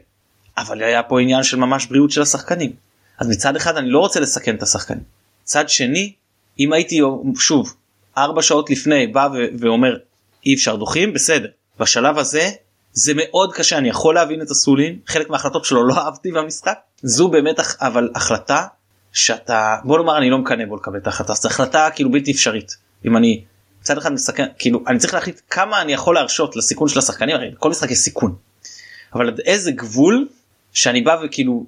[0.59, 2.73] אבל היה פה עניין של ממש בריאות של השחקנים.
[3.19, 5.03] אז מצד אחד אני לא רוצה לסכן את השחקנים.
[5.45, 6.13] צד שני
[6.61, 7.01] אם הייתי
[7.39, 7.75] שוב
[8.19, 9.97] ארבע שעות לפני בא ואומר
[10.47, 11.13] אי אפשר דוחים?
[11.13, 11.49] בסדר.
[11.81, 12.51] בשלב הזה
[12.93, 16.79] זה מאוד קשה אני יכול להבין את הסולין חלק מההחלטות שלו לא אהבתי במשחק.
[17.03, 18.67] זו באמת אבל החלטה
[19.13, 22.77] שאתה בוא נאמר אני לא מקנא בו לקבל את ההחלטה זו החלטה כאילו בלתי אפשרית.
[23.07, 23.45] אם אני
[23.81, 27.51] מצד אחד מסכן כאילו אני צריך להחליט כמה אני יכול להרשות לסיכון של השחקנים הרי
[27.59, 28.35] כל משחק יש סיכון.
[29.15, 30.29] אבל עד איזה גבול
[30.73, 31.67] שאני בא וכאילו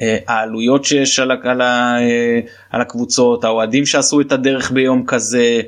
[0.00, 5.60] העלויות שיש על, על, אה, על הקבוצות האוהדים שעשו את הדרך ביום כזה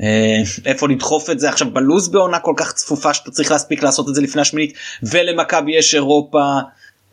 [0.00, 4.08] אה, איפה לדחוף את זה עכשיו בלוז בעונה כל כך צפופה שאתה צריך להספיק לעשות
[4.08, 6.58] את זה לפני השמינית ולמכבי יש אירופה.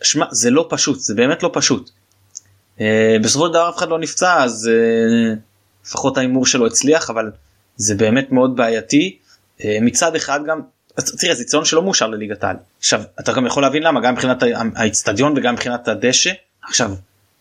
[0.01, 1.89] שמע זה לא פשוט זה באמת לא פשוט.
[3.21, 4.69] בסופו של דבר אף אחד לא נפצע אז
[5.85, 7.31] לפחות ההימור שלו הצליח אבל
[7.75, 9.17] זה באמת מאוד בעייתי
[9.65, 10.61] מצד אחד גם
[11.19, 14.43] תראה זה ציון שלא מאושר לליגת העל עכשיו אתה גם יכול להבין למה גם מבחינת
[14.75, 16.31] האיצטדיון וגם מבחינת הדשא
[16.67, 16.91] עכשיו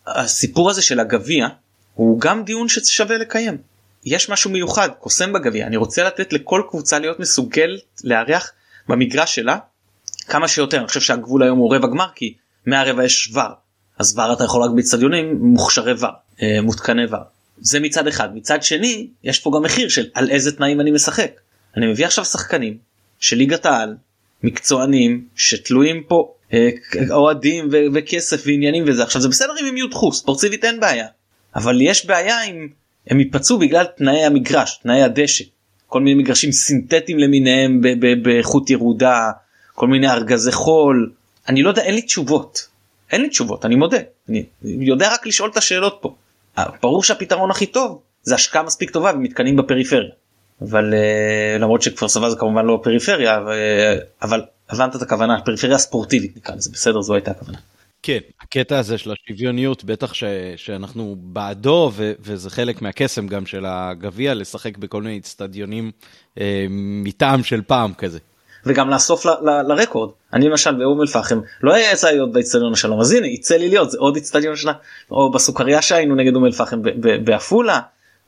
[0.07, 1.47] הסיפור הזה של הגביע
[1.93, 3.57] הוא גם דיון ששווה לקיים.
[4.05, 5.67] יש משהו מיוחד קוסם בגביע.
[5.67, 8.51] אני רוצה לתת לכל קבוצה להיות מסוגלת לארח
[8.87, 9.57] במגרש שלה
[10.27, 10.77] כמה שיותר.
[10.77, 12.33] אני חושב שהגבול היום הוא רבע גמר כי
[12.65, 13.41] מהרבע יש ור.
[13.99, 16.09] אז ור אתה יכול רק באצטדיונים מוכשרי ור
[16.41, 17.19] אה, מותקני ור.
[17.57, 18.35] זה מצד אחד.
[18.35, 21.31] מצד שני יש פה גם מחיר של על איזה תנאים אני משחק.
[21.77, 22.77] אני מביא עכשיו שחקנים
[23.19, 23.95] של ליגת העל
[24.45, 26.69] מקצוענים שתלויים פה אה,
[27.11, 29.03] אוהדים וכסף ועניינים וזה.
[29.03, 31.07] עכשיו זה בסדר אם הם יודחו ספורטיבית אין בעיה.
[31.55, 32.67] אבל יש בעיה אם
[33.07, 35.43] הם ייפצעו בגלל תנאי המגרש תנאי הדשא.
[35.87, 37.81] כל מיני מגרשים סינתטיים למיניהם
[38.23, 39.31] באיכות ירודה
[39.73, 41.11] כל מיני ארגזי חול.
[41.49, 42.67] אני לא יודע אין לי תשובות.
[43.11, 43.97] אין לי תשובות אני מודה.
[44.29, 46.15] אני יודע רק לשאול את השאלות פה.
[46.81, 50.09] ברור שהפתרון הכי טוב זה השקעה מספיק טובה ומתקנים בפריפריה
[50.61, 53.39] אבל uh, למרות שכפר סבא זה כמובן לא פריפריה
[54.21, 57.57] אבל הבנת את הכוונה פריפריה ספורטיבית נקרא לזה בסדר זו הייתה הכוונה.
[58.05, 60.23] כן, הקטע הזה של השוויוניות, בטח ש,
[60.55, 65.91] שאנחנו בעדו, ו, וזה חלק מהקסם גם של הגביע, לשחק בכל מיני אצטדיונים
[66.39, 68.19] אה, מטעם של פעם כזה.
[68.65, 70.09] וגם לאסוף ל, ל, לרקורד.
[70.33, 73.69] אני למשל באום אל פחם לא היה יצא להיות באצטדיון השלום, אז הנה יצא לי
[73.69, 74.73] להיות, זה עוד אצטדיון שלה,
[75.11, 76.81] או בסוכריה שהיינו נגד אום אל פחם
[77.23, 77.79] בעפולה,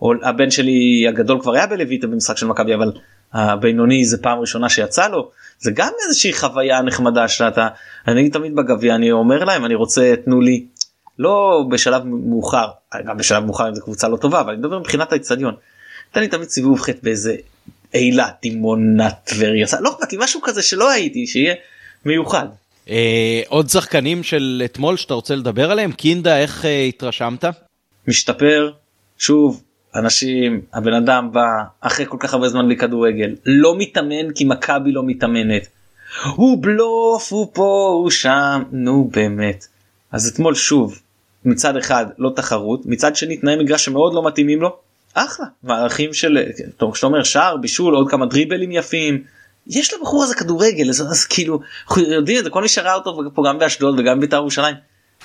[0.02, 2.92] או הבן שלי הגדול כבר היה בלויטה במשחק של מכבי, אבל
[3.34, 5.32] הבינוני זה פעם ראשונה שיצא לו.
[5.60, 7.68] זה גם איזושהי חוויה נחמדה שאתה
[8.08, 10.66] אני תמיד בגביע אני אומר להם אני רוצה תנו לי
[11.20, 12.68] לא בשלב מאוחר
[13.06, 15.56] גם בשלב מאוחר אם זו קבוצה לא טובה אבל אני מדבר מבחינת האצטדיון.
[16.12, 17.36] תן לי תמיד סיבוב חטא באיזה
[17.94, 21.54] אילת דימונה טבריה לא אכפת לי משהו כזה שלא הייתי שיהיה
[22.06, 22.48] מיוחד.
[22.90, 27.46] אה, עוד שחקנים של אתמול שאתה רוצה לדבר עליהם קינדה איך אה, התרשמת?
[28.08, 28.72] משתפר
[29.18, 29.64] שוב
[29.98, 31.48] אנשים הבן אדם בא
[31.82, 35.68] אחרי כל כך הרבה זמן בלי כדורגל לא מתאמן כי מכבי לא מתאמנת.
[36.36, 39.68] הוא בלוף הוא פה הוא שם נו באמת.
[40.12, 41.00] אז אתמול שוב
[41.46, 44.78] מצד אחד לא תחרות מצד שני תנאי מגרש שמאוד לא מתאימים לו
[45.14, 46.44] אחלה מערכים של
[46.78, 49.24] טוב כשאתה אומר שער בישול עוד כמה דריבלים יפים
[49.68, 53.20] יש לבחור הזה כדורגל אז, אז כאילו אנחנו יודעים את זה כל מי שראה אותו
[53.34, 54.76] פה גם באשדוד וגם בית"ר ירושלים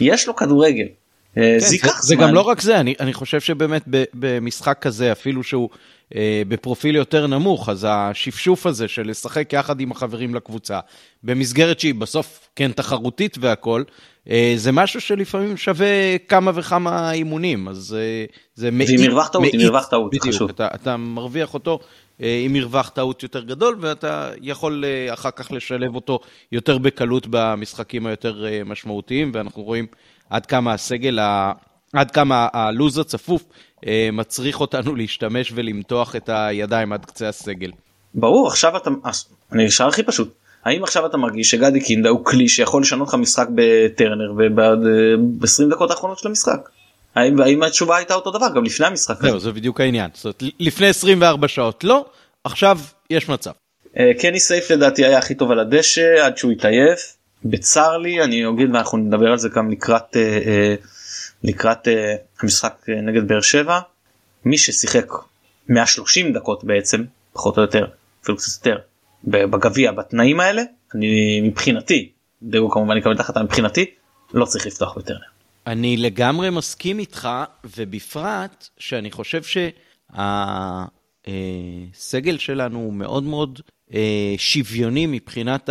[0.01, 0.87] יש לו כדורגל
[1.35, 2.03] זה ייקח זמן.
[2.03, 3.83] זה גם לא רק זה, אני, אני חושב שבאמת
[4.15, 5.69] במשחק כזה, אפילו שהוא
[6.15, 10.81] אה, בפרופיל יותר נמוך, אז השפשוף הזה של לשחק יחד עם החברים לקבוצה,
[11.23, 13.85] במסגרת שהיא בסוף כן תחרותית והכול,
[14.31, 18.91] אה, זה משהו שלפעמים שווה כמה וכמה אימונים, אז אה, זה מאיץ.
[18.91, 20.51] ועם מרווח טעות, מרווח טעות, חשוב.
[20.51, 21.79] אתה, אתה מרוויח אותו
[22.23, 26.21] אה, עם מרווח טעות יותר גדול, ואתה יכול אה, אחר כך לשלב אותו
[26.53, 29.87] יותר בקלות במשחקים היותר אה, משמעותיים, ואנחנו רואים...
[30.33, 31.53] עד כמה הסגל, ה...
[31.93, 33.43] עד כמה הלו"ז הצפוף
[33.87, 37.71] אה, מצריך אותנו להשתמש ולמתוח את הידיים עד קצה הסגל.
[38.15, 38.91] ברור עכשיו אתה
[39.53, 43.15] אני אשאל הכי פשוט האם עכשיו אתה מרגיש שגדי קינדה הוא כלי שיכול לשנות לך
[43.15, 46.69] משחק בטרנר וב-20 דקות האחרונות של המשחק.
[47.15, 49.23] האם, האם התשובה הייתה אותו דבר גם לפני המשחק?
[49.23, 52.05] זהו זה בדיוק העניין זאת אומרת, לפני 24 שעות לא
[52.45, 52.79] עכשיו
[53.11, 53.51] יש מצב.
[53.99, 58.49] אה, קני סייף לדעתי היה הכי טוב על הדשא עד שהוא התעייף בצר לי אני
[58.49, 60.75] אגיד ואנחנו נדבר על זה גם לקראת אה, אה,
[61.45, 63.81] לקראת אה, המשחק נגד באר שבע
[64.45, 65.07] מי ששיחק
[65.69, 67.87] 130 דקות בעצם פחות או יותר
[68.23, 68.79] אפילו קצת יותר
[69.25, 70.63] בגביע בתנאים האלה
[70.95, 72.11] אני מבחינתי
[72.43, 73.85] דהו כמובן יקבל תחת מבחינתי
[74.35, 75.21] לא צריך לפתוח בטרנר.
[75.67, 77.29] אני לגמרי מסכים איתך
[77.77, 79.69] ובפרט שאני חושב שה...
[81.95, 83.61] הסגל שלנו הוא מאוד מאוד
[84.37, 85.71] שוויוני מבחינת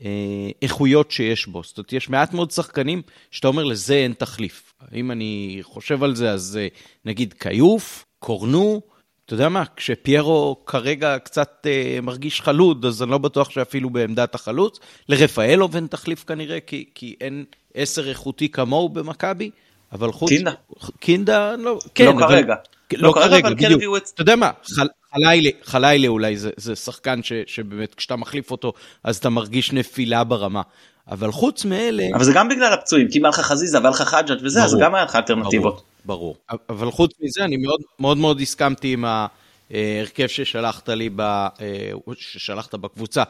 [0.00, 1.62] האיכויות שיש בו.
[1.64, 4.72] זאת אומרת, יש מעט מאוד שחקנים שאתה אומר לזה אין תחליף.
[4.94, 6.68] אם אני חושב על זה, אז אה,
[7.04, 8.80] נגיד כיוף, קורנו,
[9.26, 14.34] אתה יודע מה, כשפיירו כרגע קצת אה, מרגיש חלוד, אז אני לא בטוח שאפילו בעמדת
[14.34, 14.78] החלוץ.
[15.08, 19.50] לרפאלוב אין תחליף כנראה, כי, כי אין עשר איכותי כמוהו במכבי,
[19.92, 20.28] אבל חוץ...
[20.28, 20.52] קינדה.
[21.00, 22.04] קינדה, לא, כן.
[22.04, 22.54] לא אבל, כרגע.
[22.92, 23.96] לא, כרגע, אבל כן בדיוק.
[23.96, 24.10] את...
[24.14, 24.86] אתה יודע מה, חל,
[25.24, 28.72] חלילה, חלילה אולי זה, זה שחקן ש, שבאמת כשאתה מחליף אותו,
[29.04, 30.62] אז אתה מרגיש נפילה ברמה.
[31.10, 32.04] אבל חוץ מאלה...
[32.14, 34.70] אבל זה גם בגלל הפצועים, כי אם היה לך חזיזה והיה לך חג'אג' וזה, אז
[34.70, 34.84] ברור.
[34.84, 35.82] גם היה לך אלטרנטיבות.
[36.04, 36.60] ברור, ברור.
[36.70, 42.74] אבל חוץ מזה, אני מאוד מאוד, מאוד הסכמתי עם ההרכב ששלחת לי, ב, אה, ששלחת
[42.74, 43.22] בקבוצה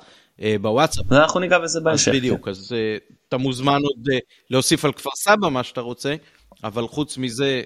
[0.42, 1.04] אה, בוואטסאפ.
[1.10, 2.12] אז אנחנו ניגע בזה אז בהמשך.
[2.12, 2.96] בדיוק, אז אה,
[3.28, 4.08] אתה מוזמן עוד
[4.50, 6.14] להוסיף על כפר סבא מה שאתה רוצה,
[6.64, 7.62] אבל חוץ מזה,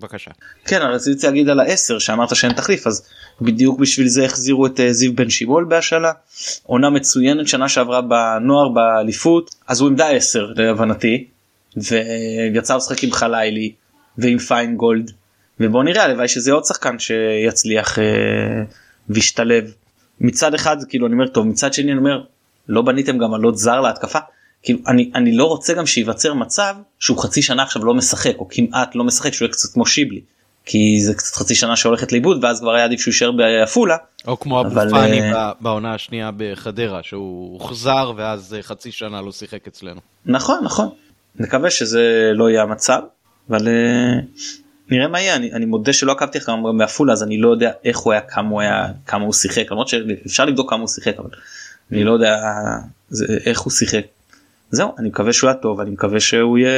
[0.00, 0.30] בבקשה.
[0.64, 3.08] כן, רציתי להגיד על העשר שאמרת שאין תחליף, אז
[3.40, 6.12] בדיוק בשביל זה החזירו את אה, זיו בן שימול בהשאלה.
[6.62, 11.26] עונה מצוינת שנה שעברה בנוער באליפות, אז הוא עמדה עשר להבנתי,
[11.76, 13.72] ויצא לשחק עם חלילי
[14.18, 15.10] ועם פיינגולד,
[15.60, 18.04] ובוא נראה, הלוואי שזה עוד שחקן שיצליח אה,
[19.08, 19.72] וישתלב.
[20.20, 22.22] מצד אחד כאילו אני אומר טוב, מצד שני אני אומר,
[22.68, 24.18] לא בניתם גם על עוד זר להתקפה.
[24.62, 28.48] כאילו אני אני לא רוצה גם שייווצר מצב שהוא חצי שנה עכשיו לא משחק או
[28.48, 30.20] כמעט לא משחק שהוא יהיה קצת כמו שיבלי
[30.64, 33.96] כי זה קצת חצי שנה שהולכת לאיבוד ואז כבר היה עדיף שהוא יישאר בעפולה
[34.26, 39.22] או כמו אבו אבל, פאני אה, בעונה השנייה בחדרה, שהוא הוחזר ואז אה, חצי שנה
[39.22, 40.00] לא שיחק אצלנו.
[40.26, 40.88] נכון נכון
[41.36, 43.00] נקווה שזה לא יהיה המצב
[43.50, 44.20] אבל אה,
[44.90, 47.70] נראה מה יהיה אני, אני מודה שלא עקבתי אחריו גם בעפולה אז אני לא יודע
[47.84, 51.14] איך הוא היה כמה הוא היה כמה הוא שיחק למרות שאפשר לבדוק כמה הוא שיחק
[51.18, 51.30] אבל
[51.92, 52.36] אני לא יודע
[53.08, 54.04] זה, איך הוא שיחק.
[54.70, 56.70] זהו אני מקווה שהוא היה טוב אני מקווה שהוא יהיה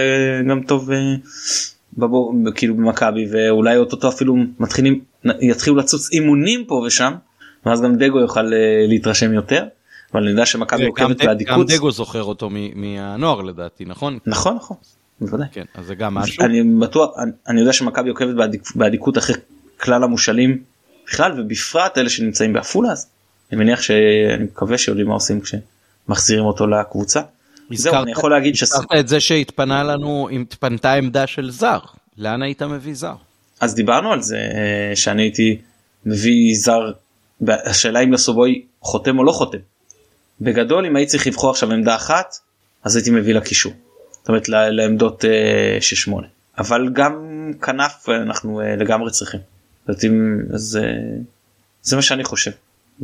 [0.43, 1.15] גם טוב אה,
[1.99, 7.13] בבור, כאילו במכבי ואולי אוטוטו אפילו מתחילים יתחילו לצוץ אימונים פה ושם
[7.67, 9.65] ואז גם דגו יוכל אה, להתרשם יותר.
[10.15, 11.67] אבל אני יודע שמכבי גם עוקבת ד- גם באדיקות.
[11.71, 14.19] דגו זוכר אותו מהנוער לדעתי, נכון?
[14.27, 14.77] נכון נכון.
[15.21, 15.47] בוודאי.
[15.53, 16.45] כן, אז זה גם משהו.
[16.45, 19.37] אני בטוח אני, אני יודע שמכבי עוקבת באדיק, באדיקות אחרי
[19.81, 20.59] כלל המושאלים
[21.07, 23.07] בכלל ובפרט אלה שנמצאים בעפולה אז
[23.53, 27.21] אני מניח שאני מקווה שיודעים מה עושים כשמחזירים אותו לקבוצה.
[27.77, 28.63] זהו אני יכול להגיד ש...
[28.63, 31.79] הזכרת את זה שהתפנה לנו, אם התפנתה עמדה של זר.
[32.19, 33.15] לאן היית מביא זר?
[33.61, 35.59] אז דיברנו על זה אה, שאני הייתי
[36.07, 36.93] מביא זר
[37.49, 39.59] השאלה אם לסובוי חותם או לא חותם.
[40.41, 42.35] בגדול אם הייתי צריך לבחור עכשיו עמדה אחת
[42.85, 43.73] אז הייתי מביא לקישור.
[44.13, 45.25] זאת אומרת לעמדות
[46.09, 46.13] 6-8
[46.59, 47.13] אבל גם
[47.63, 49.41] כנף אה, אנחנו אה, לגמרי צריכים.
[49.41, 50.83] זאת אומרת, אם- אז אה,
[51.83, 52.51] זה מה שאני חושב.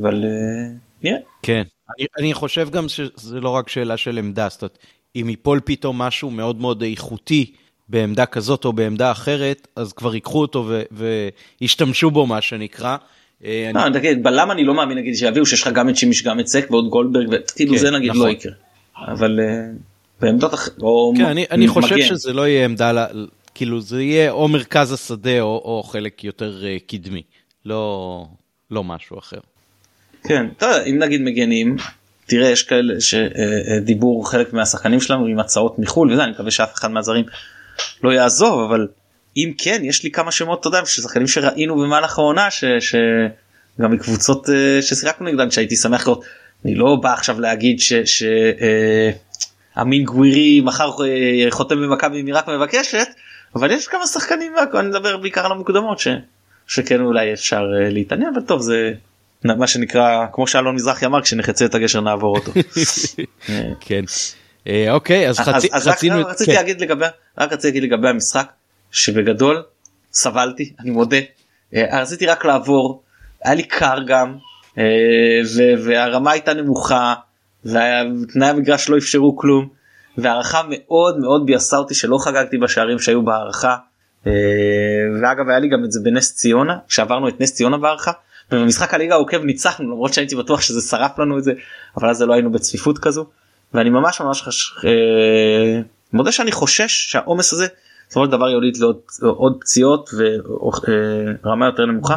[0.02, 0.68] אבל אה,
[1.02, 1.18] נראה.
[1.42, 1.62] כן.
[1.98, 4.78] אני, אני חושב גם שזה לא רק שאלה של עמדה, זאת אומרת,
[5.16, 7.52] אם ייפול פתאום משהו מאוד מאוד איכותי
[7.88, 10.82] בעמדה כזאת או בעמדה אחרת, אז כבר ייקחו אותו ו-
[11.60, 12.96] וישתמשו בו, מה שנקרא.
[13.44, 16.40] אה, לא, תגיד, בלם אני לא מאמין נגיד שיביאו שיש לך גם את שימיש גם
[16.40, 18.22] את סק ועוד גולדברג וכאילו כן, זה נגיד נכון.
[18.22, 18.52] לא יקרה.
[19.06, 19.46] אבל אה,
[20.20, 20.78] בעמדות אחרות.
[20.82, 22.06] או כן, מ- אני, חושב מגן.
[22.06, 23.06] שזה לא יהיה עמדה,
[23.54, 27.22] כאילו זה יהיה או מרכז השדה או, או חלק יותר אה, קדמי,
[27.64, 28.24] לא,
[28.70, 29.38] לא משהו אחר.
[30.24, 31.76] כן, יודע, אם נגיד מגנים,
[32.26, 36.90] תראה יש כאלה שדיברו חלק מהשחקנים שלנו עם הצעות מחול וזה, אני מקווה שאף אחד
[36.90, 37.24] מהזרים
[38.02, 38.86] לא יעזוב, אבל
[39.36, 44.82] אם כן, יש לי כמה שמות, אתה יודע, שחקנים שראינו במהלך העונה, שגם מקבוצות אה,
[44.82, 46.24] ששיחקנו נגדן, שהייתי שמח לראות,
[46.64, 47.92] אני לא בא עכשיו להגיד ש...
[47.92, 49.10] ש אה,
[49.80, 53.08] אמין גווירי מחר אה, חותם במכבי אם היא רק מבקשת,
[53.54, 56.08] אבל יש כמה שחקנים, אני מדבר בעיקר על המוקדמות, ש...
[56.66, 58.92] שכן אולי אפשר להתעניין, אבל טוב זה
[59.44, 62.52] מה שנקרא כמו שאלון מזרחי אמר כשנחצה את הגשר נעבור אותו.
[63.48, 64.04] אה, כן.
[64.68, 66.26] אה, אוקיי, אז, אז, חצי, חצינו...
[66.26, 66.56] רציתי כן.
[66.56, 67.06] להגיד לגבי
[67.38, 68.52] רק רציתי להגיד לגבי המשחק
[68.90, 69.62] שבגדול
[70.12, 71.16] סבלתי אני מודה
[71.74, 73.02] אה, רציתי רק לעבור
[73.44, 74.36] היה לי קר גם
[74.78, 74.84] אה,
[75.84, 77.14] והרמה הייתה נמוכה
[77.64, 79.68] ותנאי המגרש לא אפשרו כלום
[80.18, 83.76] והערכה מאוד מאוד ביאסה אותי שלא חגגתי בשערים שהיו בהערכה
[84.26, 84.32] אה,
[85.22, 88.12] ואגב היה לי גם את זה בנס ציונה כשעברנו את נס ציונה בהערכה
[88.52, 91.52] ובמשחק הליגה העוקב ניצחנו למרות שהייתי בטוח שזה שרף לנו את זה
[91.96, 93.26] אבל אז לא היינו בצפיפות כזו
[93.74, 94.72] ואני ממש ממש חש...
[94.84, 95.80] אה,
[96.12, 97.66] מודה שאני חושש שהעומס הזה
[98.08, 100.10] בסופו של דבר יוליד לעוד עוד פציעות
[101.44, 102.16] ורמה יותר נמוכה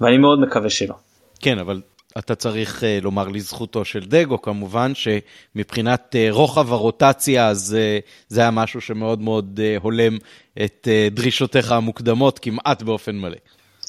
[0.00, 0.94] ואני מאוד מקווה שלא.
[1.40, 1.80] כן, אבל
[2.18, 8.40] אתה צריך uh, לומר לזכותו של דגו, כמובן, שמבחינת uh, רוחב הרוטציה, אז uh, זה
[8.40, 10.18] היה משהו שמאוד מאוד uh, הולם
[10.64, 13.36] את uh, דרישותיך המוקדמות כמעט באופן מלא.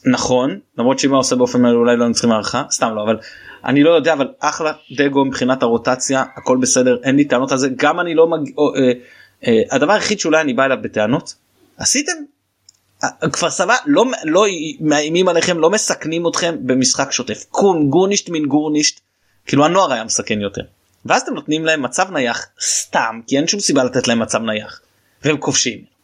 [0.05, 3.17] נכון למרות שאם הוא עושה באופן מלא אולי לא צריכים הערכה סתם לא אבל
[3.65, 7.69] אני לא יודע אבל אחלה דגו מבחינת הרוטציה הכל בסדר אין לי טענות על זה
[7.75, 8.91] גם אני לא מגיע אה,
[9.47, 11.35] אה, הדבר היחיד שאולי אני בא אליו בטענות
[11.77, 12.13] עשיתם?
[13.31, 14.45] כפר סבא לא לא
[14.79, 17.45] מאיימים עליכם לא מסכנים אתכם במשחק שוטף.
[17.49, 18.99] קום גורנישט מן גורנישט.
[19.45, 20.61] כאילו הנוער היה מסכן יותר.
[21.05, 24.81] ואז אתם נותנים להם מצב נייח סתם כי אין שום סיבה לתת להם מצב נייח.
[25.23, 25.96] והם כובשים.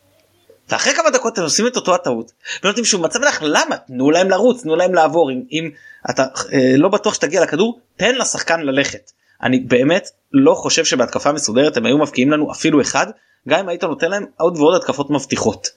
[0.74, 2.32] ואחרי כמה דקות אתם עושים את אותו הטעות
[2.64, 5.70] ונותנים שוב מצב נייח למה תנו להם לרוץ תנו להם לעבור אם, אם
[6.10, 9.12] אתה אה, לא בטוח שתגיע לכדור תן לשחקן ללכת.
[9.44, 13.08] אני באמת לא חושב שבהתקפה מסודרת הם היו מבקיעים לנו אפילו אחד
[13.50, 15.68] גם אם היית נותן להם עוד ועוד התקפות מבטיחות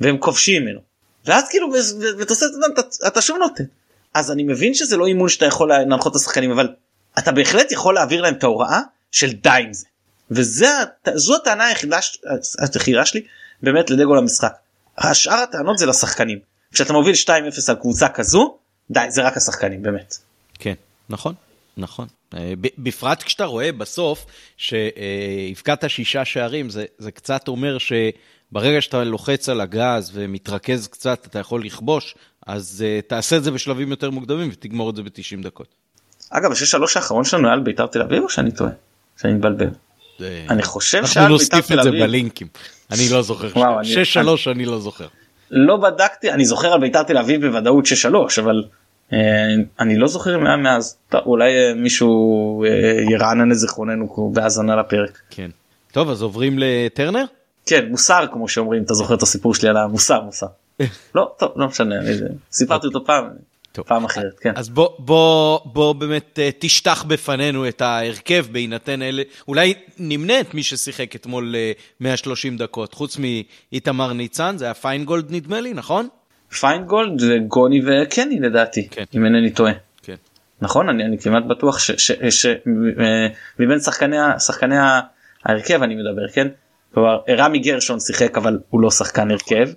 [0.00, 0.80] והם כובשים ממנו.
[1.24, 1.68] ואז כאילו
[2.18, 3.64] בתוספת אתה, אתה שוב נותן.
[4.14, 6.68] אז אני מבין שזה לא אימון שאתה יכול להנחות את השחקנים אבל
[7.18, 8.80] אתה בהחלט יכול להעביר להם את ההוראה
[9.10, 9.86] של די עם זה.
[10.30, 11.98] וזו הטענה היחידה,
[12.74, 13.22] היחידה שלי
[13.62, 14.52] באמת לדגו למשחק.
[14.98, 16.38] השאר הטענות זה לשחקנים.
[16.72, 17.28] כשאתה מוביל 2-0
[17.68, 18.56] על קבוצה כזו
[18.90, 20.14] די זה רק השחקנים באמת.
[20.58, 20.74] כן
[21.08, 21.34] נכון
[21.76, 24.26] נכון אה, בפרט כשאתה רואה בסוף
[24.56, 31.38] שהבקעת שישה שערים זה, זה קצת אומר שברגע שאתה לוחץ על הגז ומתרכז קצת אתה
[31.38, 32.14] יכול לכבוש
[32.46, 35.66] אז uh, תעשה את זה בשלבים יותר מוקדמים ותגמור את זה ב-90 דקות.
[36.30, 38.70] אגב השש שלוש האחרון שלנו היה על בית"ר תל אביב או שאני טועה?
[39.20, 39.68] שאני מבלבל.
[40.20, 41.60] אני חושב שהיה בית"ר תל אביב.
[41.60, 42.48] אנחנו נוסיף את זה בלינקים.
[42.90, 43.48] אני לא זוכר.
[43.82, 45.06] שש שלוש אני לא זוכר.
[45.50, 48.64] לא בדקתי אני זוכר על בית"ר תל אביב בוודאות שש שלוש אבל
[49.12, 49.18] אה,
[49.80, 52.70] אני לא זוכר אם היה מאז טוב, אולי אה, מישהו אה,
[53.10, 55.20] ירענן את זיכרוננו בהאזנה לפרק.
[55.30, 55.50] כן.
[55.92, 57.24] טוב אז עוברים לטרנר?
[57.66, 60.46] כן מוסר כמו שאומרים אתה זוכר את הסיפור שלי על המוסר מוסר.
[61.14, 61.94] לא טוב לא משנה
[62.52, 63.28] סיפרתי אותו פעם.
[63.76, 63.86] טוב.
[63.86, 69.74] פעם אחרת כן אז בוא בוא בוא באמת תשטח בפנינו את ההרכב בהינתן אלה אולי
[69.98, 71.54] נמנה את מי ששיחק אתמול
[72.00, 76.08] 130 דקות חוץ מאיתמר ניצן זה היה פיינגולד נדמה לי נכון?
[76.60, 79.04] פיינגולד זה גוני וקני לדעתי כן.
[79.14, 79.72] אם אינני טועה.
[80.02, 80.14] כן.
[80.60, 81.78] נכון אני, אני כמעט בטוח
[82.30, 84.76] שמבין שחקני שחקני
[85.44, 86.48] ההרכב אני מדבר כן.
[86.94, 89.68] כלומר רמי גרשון שיחק אבל הוא לא שחקן הרכב.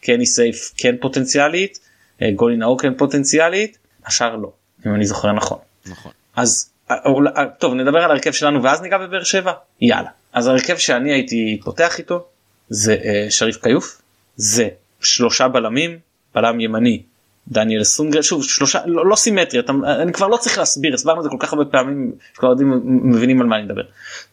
[0.00, 1.87] קני סייף כן פוטנציאלית.
[2.22, 3.78] אה, גולי נאור כן פוטנציאלית.
[4.06, 4.52] השאר לא
[4.86, 5.58] אם אני זוכר נכון.
[5.86, 6.12] נכון.
[6.36, 6.96] אז אה,
[7.36, 11.60] אה, טוב נדבר על ההרכב שלנו ואז ניגע בבאר שבע יאללה אז ההרכב שאני הייתי
[11.64, 12.26] פותח איתו
[12.68, 12.96] זה
[13.30, 14.02] שריף כיוף
[14.36, 14.68] זה
[15.00, 15.98] שלושה בלמים
[16.34, 17.02] בלם ימני
[17.48, 21.24] דניאל סונגרן שוב שלושה לא, לא סימטרי אתה, אני כבר לא צריך להסביר הסברנו את
[21.24, 23.82] זה כל כך הרבה פעמים שכבר יודעים מבינים על מה אני מדבר.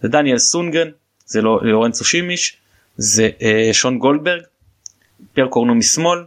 [0.02, 0.88] זה דניאל סונגרן
[1.26, 2.58] זה לא לורנצו שימיש
[2.98, 4.42] זה אה, שון גולדברג
[5.34, 6.20] פייר קורנו משמאל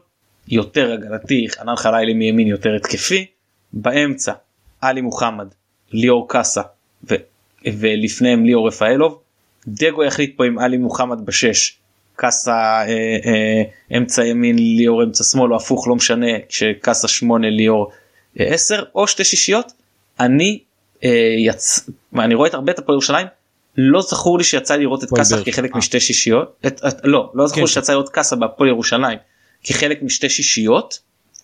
[0.51, 3.27] יותר הגנתי חנן חלילי מימין יותר התקפי
[3.73, 4.33] באמצע
[4.81, 5.47] עלי מוחמד
[5.93, 6.63] ליאור קאסה
[7.11, 7.15] ו,
[7.67, 9.21] ולפניהם ליאור רפאלוב
[9.69, 11.79] דגו יחליט פה עם עלי מוחמד בשש
[12.17, 12.87] קאסה אה,
[13.25, 13.63] אה,
[13.97, 17.91] אמצע ימין ליאור אמצע שמאל או הפוך לא משנה כשקאסה 8 ליאור
[18.39, 19.73] 10 אה, או שתי שישיות
[20.21, 20.59] אני
[21.05, 21.91] אה, יצ...
[22.19, 23.27] אני רואה את הרבה את הפועל ירושלים
[23.77, 25.79] לא זכור לי שיצא לראות את קאסה כחלק אה.
[25.79, 27.67] משתי שישיות את, את, לא לא זכור כן.
[27.67, 29.19] שיצא לראות קאסה בהפועל ירושלים
[29.65, 30.99] כחלק משתי שישיות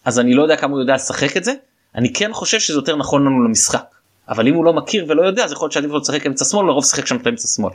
[0.05, 1.53] אז אני לא יודע כמה הוא יודע לשחק את זה.
[1.95, 3.85] אני כן חושב שזה יותר נכון לנו למשחק.
[4.29, 6.67] אבל אם הוא לא מכיר ולא יודע אז יכול להיות שעדיף לו לשחק אמצע שמאל
[6.67, 7.73] לרוב שחק שם את אמצע שמאל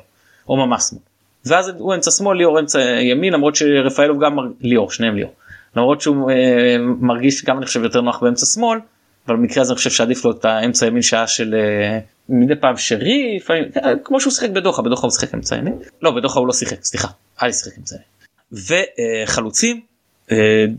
[0.50, 1.02] או ממש שמאל.
[1.46, 5.34] ואז הוא אמצע שמאל ליאור אמצע ימין למרות שרפאלוב גם ליאור שניהם ליאור.
[5.76, 8.80] למרות שהוא אה, מרגיש גם אני חושב יותר נוח באמצע שמאל
[9.28, 12.78] אבל במקרה הזה אני חושב שעדיף לו את האמצע ימין שהיה של אה, מדי פעם
[12.78, 13.58] שריף אה,
[14.04, 15.74] כמו שהוא שיחק בדוחה בדוחה הוא שיחק אמצע ימין.
[16.02, 17.08] לא בדוחה הוא לא שיחק סליחה
[17.40, 18.90] היה לי שיחק אמצע ימין.
[19.28, 19.82] וחלוצים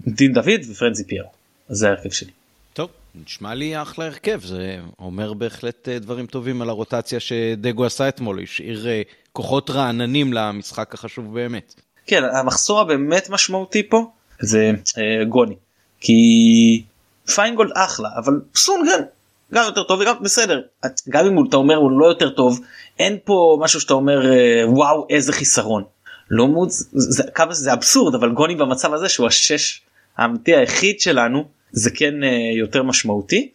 [0.07, 1.31] דין דוד ופרנזי פיירו
[1.69, 2.31] זה ההרכב שלי.
[2.73, 2.91] טוב
[3.25, 8.43] נשמע לי אחלה הרכב זה אומר בהחלט אה, דברים טובים על הרוטציה שדגו עשה אתמול
[8.43, 11.75] השאיר אה, כוחות רעננים למשחק החשוב באמת.
[12.07, 15.57] כן המחסור הבאמת משמעותי פה זה אה, גוני
[16.01, 16.15] כי
[17.35, 19.03] פיינגולד אחלה אבל סונגרן
[19.55, 20.61] גם יותר טוב וגם בסדר
[21.09, 22.61] גם אם אתה אומר הוא לא יותר טוב
[22.99, 25.85] אין פה משהו שאתה אומר אה, וואו איזה חיסרון.
[26.31, 26.89] לא מוצ...
[26.93, 29.83] זה, כמה זה אבסורד אבל גוני במצב הזה שהוא השש
[30.17, 32.29] האמיתי היחיד שלנו זה כן אה,
[32.59, 33.51] יותר משמעותי.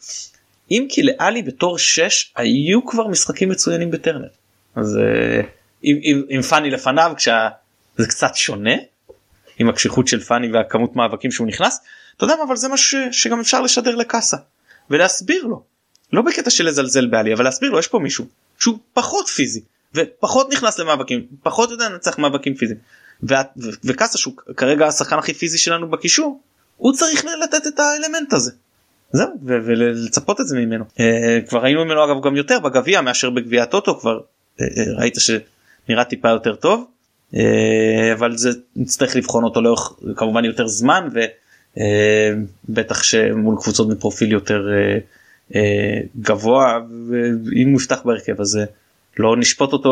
[0.71, 4.27] אם כי לאלי בתור 6 היו כבר משחקים מצוינים בטרנר.
[4.75, 5.41] אז אה,
[5.83, 8.75] עם, עם, עם פאני לפניו כשזה קצת שונה
[9.59, 11.79] עם הקשיחות של פאני והכמות מאבקים שהוא נכנס
[12.17, 14.37] אתה יודע מה אבל זה מה ש, שגם אפשר לשדר לקאסה
[14.89, 15.63] ולהסביר לו
[16.13, 18.25] לא בקטע של לזלזל בעלי אבל להסביר לו יש פה מישהו
[18.59, 19.61] שהוא פחות פיזי
[19.95, 22.79] ופחות נכנס למאבקים פחות יודע לנצח מאבקים פיזיים.
[23.83, 26.41] וקאסה שהוא כרגע השחקן הכי פיזי שלנו בקישור
[26.77, 28.51] הוא צריך לתת את האלמנט הזה.
[29.11, 30.85] זהו ולצפות את זה ממנו.
[30.93, 30.99] uh,
[31.49, 36.03] כבר ראינו ממנו אגב גם יותר בגביע מאשר בגביע הטוטו כבר uh, uh, ראית שנראה
[36.03, 36.87] טיפה יותר טוב.
[38.13, 41.07] אבל זה נצטרך לבחון אותו לאורך כמובן יותר זמן
[42.67, 44.67] ובטח שמול קבוצות בפרופיל יותר
[46.21, 46.79] גבוה
[47.45, 48.65] ואם הוא יפתח בהרכב הזה
[49.17, 49.89] לא נשפוט אותו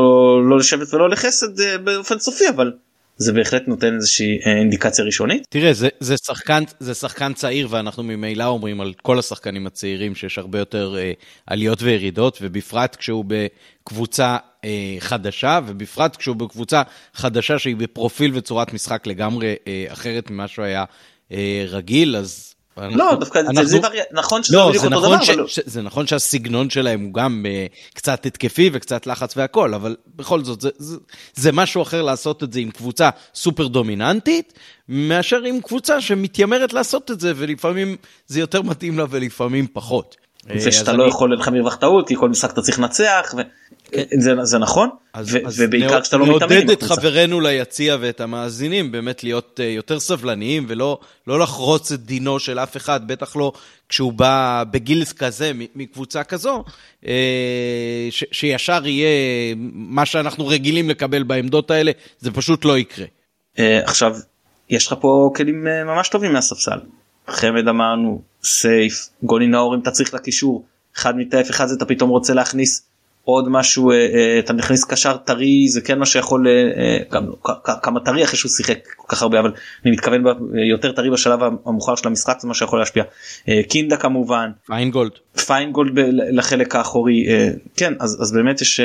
[0.50, 2.72] לא לשבט ולא לחסד uh, באופן סופי אבל
[3.18, 5.44] זה בהחלט נותן איזושהי אה, אינדיקציה ראשונית.
[5.50, 10.38] תראה, זה, זה, שחקן, זה שחקן צעיר, ואנחנו ממילא אומרים על כל השחקנים הצעירים שיש
[10.38, 11.12] הרבה יותר אה,
[11.48, 16.82] עליות וירידות, ובפרט כשהוא בקבוצה אה, חדשה, ובפרט כשהוא בקבוצה
[17.14, 20.86] חדשה שהיא בפרופיל וצורת משחק לגמרי אה, אחרת ממה שהוא היה
[21.32, 23.66] אה, רגיל, אז לא דווקא אנחנו...
[23.66, 23.80] זה.
[24.12, 25.24] נכון שזה לא, בדיוק אותו נכון דבר.
[25.24, 25.30] ש...
[25.30, 25.40] אבל...
[25.40, 25.48] לא.
[25.48, 25.60] ש...
[25.66, 30.62] זה נכון שהסגנון שלהם הוא גם uh, קצת התקפי וקצת לחץ והכל, אבל בכל זאת
[30.62, 30.98] זה, זה,
[31.34, 34.54] זה משהו אחר לעשות את זה עם קבוצה סופר דומיננטית,
[34.90, 37.96] מאשר עם קבוצה שמתיימרת לעשות את זה, ולפעמים
[38.28, 40.16] זה יותר מתאים לה ולפעמים פחות.
[40.56, 41.10] ושאתה לא אני...
[41.12, 43.34] יכול לך מרווח טעות כי כל משחק אתה צריך לנצח.
[43.38, 43.42] ו...
[43.94, 44.20] כן.
[44.20, 46.54] זה, זה נכון אז, ו- אז ובעיקר כשאתה לא מתאמן.
[46.54, 52.00] נעודד את חברינו ליציע ואת המאזינים באמת להיות uh, יותר סבלניים ולא לא לחרוץ את
[52.00, 53.52] דינו של אף אחד, בטח לא
[53.90, 56.64] כשהוא בא בגיל כזה מקבוצה כזו,
[57.04, 57.08] uh,
[58.12, 63.06] ש- שישר יהיה מה שאנחנו רגילים לקבל בעמדות האלה, זה פשוט לא יקרה.
[63.58, 64.16] Uh, עכשיו,
[64.70, 66.80] יש לך פה כלים uh, ממש טובים מהספסל.
[67.28, 70.66] חמד אמרנו, סייף, גוני נאור אם אתה צריך לקישור,
[70.98, 72.84] אחד מטף אחד זה אתה פתאום רוצה להכניס
[73.26, 77.26] עוד משהו אה, אה, אתה מכניס קשר טרי זה כן מה שיכול אה, גם
[77.82, 79.52] כמה טרי אחרי שהוא שיחק כל כך הרבה אבל
[79.86, 80.24] אני מתכוון
[80.70, 83.04] יותר טרי בשלב המאוחר של המשחק זה מה שיכול להשפיע.
[83.70, 84.52] קינדה כמובן.
[84.66, 85.12] פיינגולד.
[85.46, 85.92] פיינגולד
[86.32, 87.26] לחלק האחורי
[87.78, 88.82] כן אז, אז באמת יש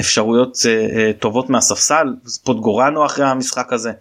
[0.00, 0.58] אפשרויות
[1.18, 2.06] טובות מהספסל
[2.44, 3.92] פוטגורנו אחרי המשחק הזה.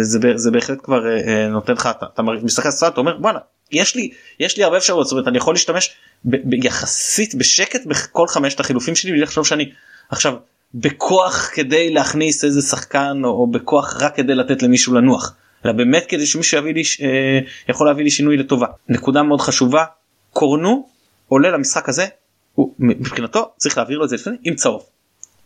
[0.00, 1.04] זה, זה בהחלט כבר
[1.50, 3.38] נותן לך אתה, אתה משחק הספסל אתה אומר וואלה
[3.72, 5.94] יש לי יש לי הרבה אפשרויות זאת אומרת אני יכול להשתמש
[6.24, 9.72] ביחסית בשקט בכל חמשת החילופים שלי בלי לחשוב שאני
[10.10, 10.34] עכשיו
[10.74, 16.04] בכוח כדי להכניס איזה שחקן או, או בכוח רק כדי לתת למישהו לנוח אלא באמת
[16.08, 19.84] כדי שמישהו יביא לי אה, יכול להביא לי שינוי לטובה נקודה מאוד חשובה
[20.32, 20.88] קורנו
[21.28, 22.06] עולה למשחק הזה
[22.54, 24.82] הוא מבחינתו צריך להעביר לו את זה לפני עם צהוב.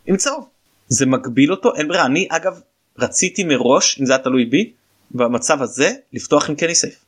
[0.05, 0.49] עם צהוב
[0.87, 2.59] זה מגביל אותו אין ברירה אני אגב
[2.99, 4.71] רציתי מראש אם זה היה תלוי בי
[5.11, 7.05] במצב הזה לפתוח עם קני סייף.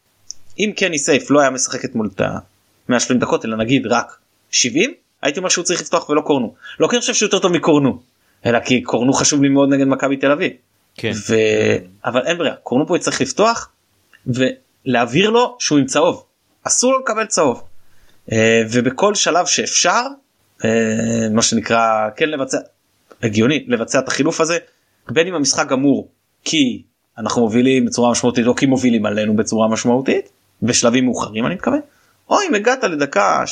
[0.60, 2.22] אם קני סייף לא היה משחק אתמול את
[2.90, 4.18] ה-130 דקות אלא נגיד רק
[4.52, 7.52] 70 הייתי אומר שהוא צריך לפתוח ולא קורנו לא כי אני חושב שהוא יותר טוב
[7.52, 8.00] מקורנו
[8.46, 10.52] אלא כי קורנו חשוב לי מאוד נגד מכבי תל אביב.
[10.96, 11.12] כן.
[11.30, 11.36] ו...
[12.06, 13.70] אבל אין ברירה קורנו פה יצטרך לפתוח
[14.28, 16.24] ולהבהיר לו שהוא עם צהוב
[16.64, 17.64] אסור לו לקבל צהוב
[18.32, 20.02] אה, ובכל שלב שאפשר
[20.66, 20.70] אה,
[21.32, 22.58] מה שנקרא כן לבצע
[23.24, 24.58] הגיוני לבצע את החילוף הזה
[25.10, 26.08] בין אם המשחק גמור
[26.44, 26.84] כי
[27.18, 30.30] אנחנו מובילים בצורה משמעותית או כי מובילים עלינו בצורה משמעותית
[30.62, 31.80] בשלבים מאוחרים אני מתכוון
[32.30, 33.44] או אם הגעת לדקה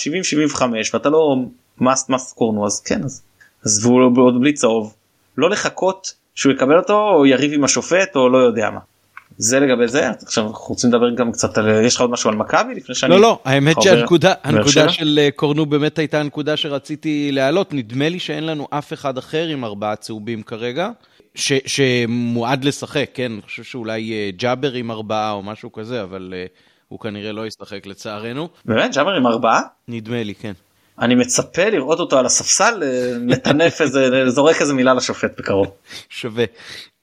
[0.56, 0.62] 70-75
[0.94, 1.36] ואתה לא
[1.82, 3.22] מאסט מאסט קורנו אז כן אז
[3.66, 4.94] עזבו לו עוד בלי צהוב.
[5.38, 8.80] לא לחכות שהוא יקבל אותו או יריב עם השופט או לא יודע מה.
[9.38, 12.36] זה לגבי זה עכשיו אנחנו רוצים לדבר גם קצת על יש לך עוד משהו על
[12.36, 17.30] מכבי לפני שאני לא לא האמת שהנקודה הנקודה של אה, קורנו באמת הייתה הנקודה שרציתי
[17.32, 17.74] להעלות.
[17.74, 20.90] נדמה לי שאין לנו אף אחד אחר עם ארבעה צהובים כרגע
[21.36, 23.32] ש, שמועד לשחק כן?
[23.32, 27.48] אני חושב שאולי אה, ג'אבר עם ארבעה או משהו כזה אבל uh, הוא כנראה לא
[27.48, 28.50] ישחק לצערנו.
[28.66, 28.96] באמת?
[28.96, 29.62] ג'אבר עם ארבעה?
[29.88, 30.54] נדמה לי, כן.
[31.00, 32.84] אני מצפה לראות אותו על הספסל,
[33.28, 35.68] לטנף איזה, זורק איזה מילה לשופט בקרוב.
[36.10, 36.46] שווה.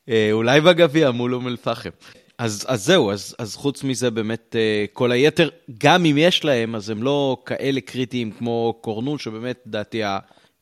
[0.09, 1.91] אה, אולי בגביע מול אום אל-פחם.
[2.39, 6.75] אז, אז זהו, אז, אז חוץ מזה באמת אה, כל היתר, גם אם יש להם,
[6.75, 10.03] אז הם לא כאלה קריטיים כמו קורנו, שבאמת, לדעתי,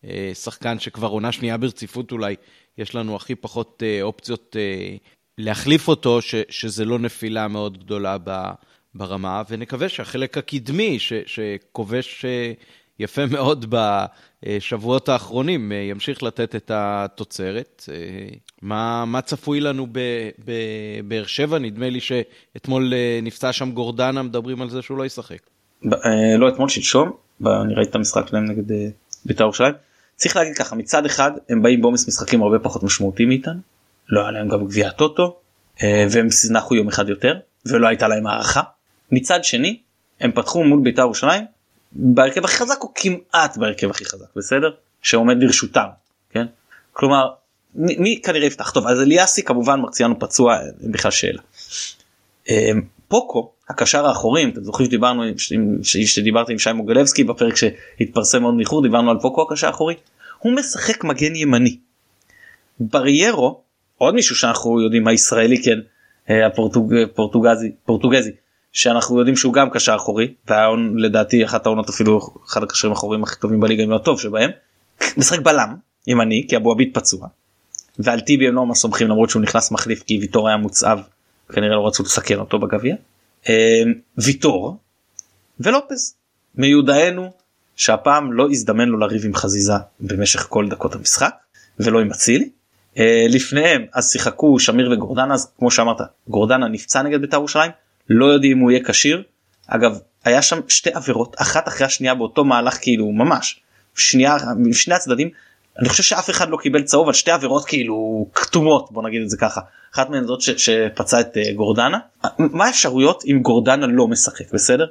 [0.04, 2.36] השחקן שכבר עונה שנייה ברציפות אולי,
[2.78, 4.56] יש לנו הכי פחות אה, אופציות
[5.38, 8.30] להחליף אותו, ש, שזה לא נפילה מאוד גדולה ב...
[8.94, 12.52] ברמה, ונקווה שהחלק הקדמי, ש, שכובש אה,
[12.98, 13.66] יפה מאוד
[14.44, 17.84] בשבועות האחרונים, אה, ימשיך לתת את התוצרת.
[17.92, 17.96] אה,
[18.62, 19.86] מה, מה צפוי לנו
[20.38, 21.58] בבאר שבע?
[21.58, 25.40] נדמה לי שאתמול נפצע שם גורדנה, מדברים על זה שהוא לא ישחק.
[26.38, 27.12] לא אתמול, שלשום,
[27.46, 28.76] אני ראיתי את המשחק שלהם נגד
[29.24, 29.74] בית"ר ירושלים.
[30.16, 33.60] צריך להגיד ככה, מצד אחד הם באים בעומס משחקים הרבה פחות משמעותי מאיתנו,
[34.08, 35.36] לא היה להם גם גביע הטוטו,
[35.82, 37.34] והם נחו יום אחד יותר,
[37.66, 38.62] ולא הייתה להם הערכה.
[39.12, 39.78] מצד שני
[40.20, 41.44] הם פתחו מול בית"ר ירושלים
[41.92, 44.70] בהרכב הכי חזק או כמעט בהרכב הכי חזק בסדר
[45.02, 45.86] שעומד לרשותם
[46.30, 46.46] כן
[46.92, 47.28] כלומר
[47.74, 51.40] מי, מי כנראה יפתח טוב אז אליאסי כמובן מרציאנו פצוע אין בכלל שאלה.
[52.48, 55.22] אמ, פוקו הקשר האחורי אתם זוכרים שדיברנו
[55.82, 59.94] שדיברתי עם שי מוגלבסקי בפרק שהתפרסם מאוד מאיחור דיברנו על פוקו הקשר האחורי
[60.38, 61.76] הוא משחק מגן ימני.
[62.80, 63.60] בריירו
[63.98, 65.78] עוד מישהו שאנחנו יודעים הישראלי כן
[66.30, 68.30] אה, הפורטוגזי פורטוגזי
[68.72, 73.40] שאנחנו יודעים שהוא גם קשר אחורי והיה לדעתי אחת העונות אפילו אחד הקשרים האחוריים הכי
[73.40, 74.50] טובים בליגה אם לא הטוב שבהם.
[75.16, 75.74] משחק בלם
[76.06, 77.28] ימני כי אבו עביד פצוע.
[77.98, 81.00] ועל טיבי הם לא ממש סומכים למרות שהוא נכנס מחליף כי ויטור היה מוצאב
[81.52, 82.96] כנראה לא רצו לסכן אותו בגביע.
[83.48, 83.52] אמ,
[84.18, 84.76] ויטור
[85.60, 86.14] ולופז
[86.54, 87.30] מיודענו
[87.76, 91.34] שהפעם לא הזדמן לו לריב עם חזיזה במשך כל דקות המשחק
[91.80, 92.50] ולא עם אצילי
[92.98, 95.96] אה, לפניהם אז שיחקו שמיר וגורדנה אז כמו שאמרת
[96.28, 97.70] גורדנה נפצע נגד בית"ר ירושלים
[98.12, 99.22] לא יודעים אם הוא יהיה כשיר.
[99.66, 103.60] אגב היה שם שתי עבירות אחת אחרי השנייה באותו מהלך כאילו ממש.
[103.94, 105.30] שנייה משני הצדדים
[105.78, 109.30] אני חושב שאף אחד לא קיבל צהוב על שתי עבירות כאילו כתומות בוא נגיד את
[109.30, 109.60] זה ככה.
[109.94, 111.98] אחת מהן זאת ש, שפצע את uh, גורדנה.
[112.38, 114.86] מה האפשרויות אם גורדנה לא משחק בסדר?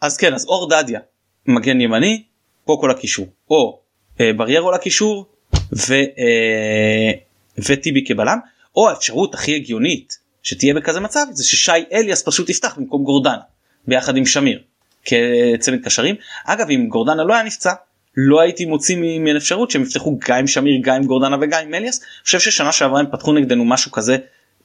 [0.00, 1.00] אז כן אז אור דדיה
[1.46, 2.22] מגן ימני
[2.64, 3.80] פה כל הקישור או
[4.14, 5.26] uh, בריירו לקישור
[5.72, 8.38] ו, uh, וטיבי כבלם.
[8.76, 13.38] או האפשרות הכי הגיונית שתהיה בכזה מצב זה ששי אליאס פשוט יפתח במקום גורדנה
[13.86, 14.60] ביחד עם שמיר
[15.04, 16.14] כצמד קשרים
[16.44, 17.72] אגב אם גורדנה לא היה נפצע
[18.16, 21.74] לא הייתי מוציא ממין אפשרות שהם יפתחו גם עם שמיר גם עם גורדנה וגם עם
[21.74, 22.00] אליאס.
[22.00, 24.16] אני חושב ששנה שעברה הם פתחו נגדנו משהו כזה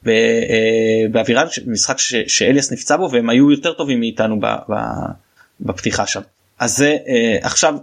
[0.06, 0.12] אה,
[1.10, 4.40] באווירה משחק שאליאס נפצע בו והם היו יותר טובים מאיתנו
[5.60, 6.20] בפתיחה שם.
[6.58, 7.74] אז זה אה, עכשיו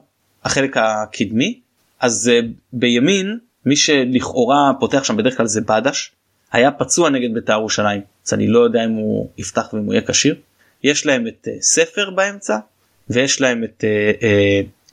[0.44, 1.60] החלק הקדמי
[2.00, 2.40] אז אה,
[2.74, 6.12] בימין מי שלכאורה פותח שם בדרך כלל זה בדש
[6.52, 10.08] היה פצוע נגד בית"ר ירושלים אז אני לא יודע אם הוא יפתח ואם הוא יהיה
[10.08, 10.36] כשיר.
[10.84, 12.58] יש להם את ספר באמצע
[13.10, 13.84] ויש להם את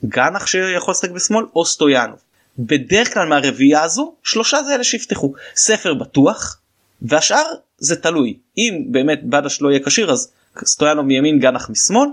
[0.05, 2.19] גנח שיכול לשחק בשמאל או סטויאנוב.
[2.59, 6.59] בדרך כלל מהרביעייה הזו שלושה זה אלה שיפתחו ספר בטוח
[7.01, 7.45] והשאר
[7.77, 10.31] זה תלוי אם באמת בדש לא יהיה כשיר אז
[10.65, 12.09] סטויאנוב מימין גנח משמאל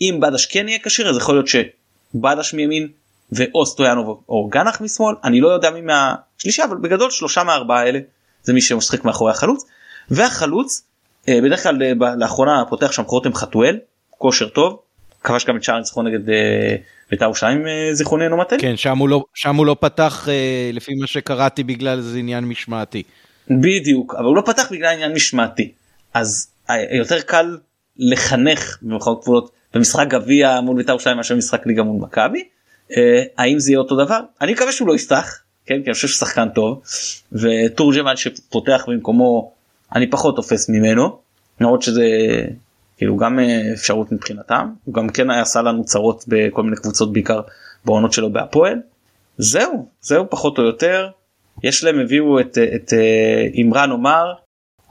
[0.00, 2.88] אם בדש כן יהיה כשיר אז יכול להיות שבדש מימין
[3.32, 7.98] ואו סטויאנוב או גנח משמאל אני לא יודע מי מהשלישה אבל בגדול שלושה מהארבעה האלה
[8.44, 9.64] זה מי שמשחק מאחורי החלוץ
[10.10, 10.82] והחלוץ
[11.28, 13.78] אה, בדרך כלל אה, לאחרונה פותח שם חותם חתואל
[14.10, 14.80] כושר טוב
[15.24, 16.76] כבש גם את שער הניצחון נגד אה,
[17.10, 18.58] בית"ר ירושלים זיכרוני אינו מטעה.
[18.58, 20.28] כן שם הוא לא שם הוא לא פתח
[20.72, 23.02] לפי מה שקראתי בגלל איזה עניין משמעתי.
[23.50, 25.72] בדיוק אבל הוא לא פתח בגלל עניין משמעתי
[26.14, 26.50] אז
[26.98, 27.56] יותר קל
[27.96, 32.44] לחנך במחאות כפולות במשחק גביע מול בית"ר ירושלים מאשר משחק ליגה מול מכבי.
[33.38, 36.48] האם זה יהיה אותו דבר אני מקווה שהוא לא יפתח כן כי אני חושב ששחקן
[36.48, 36.82] טוב
[37.32, 39.52] וטורג'מן שפותח במקומו
[39.94, 41.18] אני פחות תופס ממנו
[41.60, 42.06] למרות שזה
[42.96, 44.68] כאילו גם אה, אפשרות מבחינתם.
[44.84, 47.40] הוא גם כן עשה לנו צרות בכל מיני קבוצות בעיקר
[47.84, 48.80] בעונות שלו בהפועל.
[49.38, 51.08] זהו זהו פחות או יותר.
[51.62, 52.92] יש להם הביאו את, את
[53.54, 54.32] אימרן אה, עומר.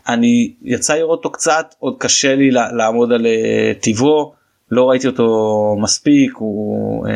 [0.08, 4.34] אני יצא לראות אותו קצת עוד קשה לי לעמוד על אה, טיבו.
[4.72, 7.12] לא ראיתי אותו מספיק הוא אה,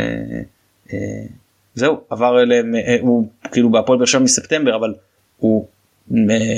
[0.93, 1.25] אה,
[1.77, 4.93] זהו עבר אליהם הוא כאילו בהפועל באר שבע מספטמבר אבל
[5.37, 5.67] הוא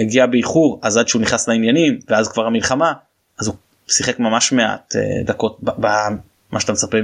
[0.02, 2.94] הגיע באיחור אז עד שהוא נכנס לעניינים ואז כבר המלחמה
[3.40, 3.56] אז הוא
[3.88, 6.98] שיחק ממש מעט אה, דקות במה שאתה מצפה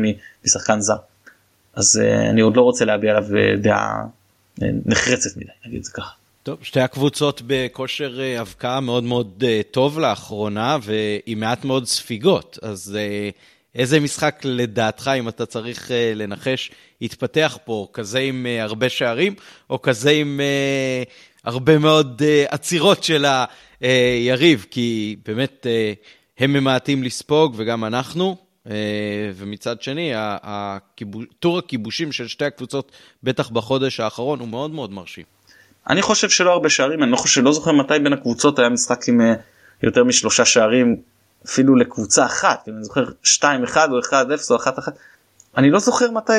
[0.45, 0.95] משחקן זר.
[1.74, 4.03] אז אה, אני עוד לא רוצה להביע עליו אה, דעה
[4.86, 6.11] נחרצת מדי נגיד את זה ככה.
[6.43, 12.97] טוב, שתי הקבוצות בכושר אבקה מאוד מאוד טוב לאחרונה ועם מעט מאוד ספיגות, אז
[13.76, 16.71] איזה משחק לדעתך, אם אתה צריך לנחש,
[17.01, 17.88] יתפתח פה?
[17.93, 19.36] כזה עם הרבה שערים,
[19.69, 20.41] או כזה עם
[21.43, 23.26] הרבה מאוד עצירות של
[23.82, 24.65] היריב?
[24.71, 25.67] כי באמת
[26.38, 28.36] הם ממעטים לספוג וגם אנחנו,
[28.69, 30.13] אה, ומצד שני,
[31.39, 32.91] טור הכיבושים של שתי הקבוצות,
[33.23, 35.23] בטח בחודש האחרון, הוא מאוד מאוד מרשים.
[35.89, 39.09] אני חושב שלא הרבה שערים, אני לא חושב, לא זוכר מתי בין הקבוצות היה משחק
[39.09, 39.34] עם אה,
[39.84, 40.95] יותר משלושה שערים,
[41.45, 43.43] אפילו לקבוצה אחת, אני זוכר 2-1
[43.91, 44.13] או 1-0
[44.49, 44.67] או 1-1,
[45.57, 46.33] אני לא זוכר מתי...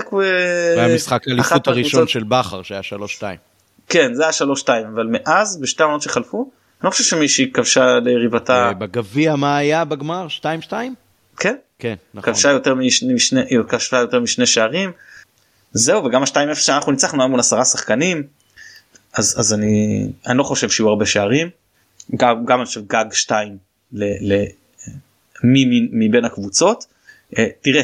[0.74, 2.80] זה היה משחק האליפות הראשון של בכר שהיה
[3.20, 3.22] 3-2.
[3.88, 4.32] כן, זה היה
[4.64, 6.50] 3-2, אבל מאז, בשתי העונות שחלפו,
[6.80, 8.72] אני לא חושב שמישהי כבשה ליריבתה.
[8.78, 10.26] בגביע מה היה בגמר?
[10.40, 10.72] 2-2?
[11.36, 11.56] כן.
[11.78, 12.32] כן, נכון.
[12.32, 14.92] כבשה יותר משני, כבשה יותר משני שערים.
[15.72, 18.22] זהו וגם ה-2-0 שאנחנו ניצחנו היה מול עשרה שחקנים.
[19.14, 21.50] אז, אז אני, אני לא חושב שיהיו הרבה שערים.
[22.16, 23.56] גם, גם אני חושב גג 2
[23.92, 24.44] ל, ל, מ,
[25.44, 26.86] מבין הקבוצות.
[27.38, 27.82] אה, תראה,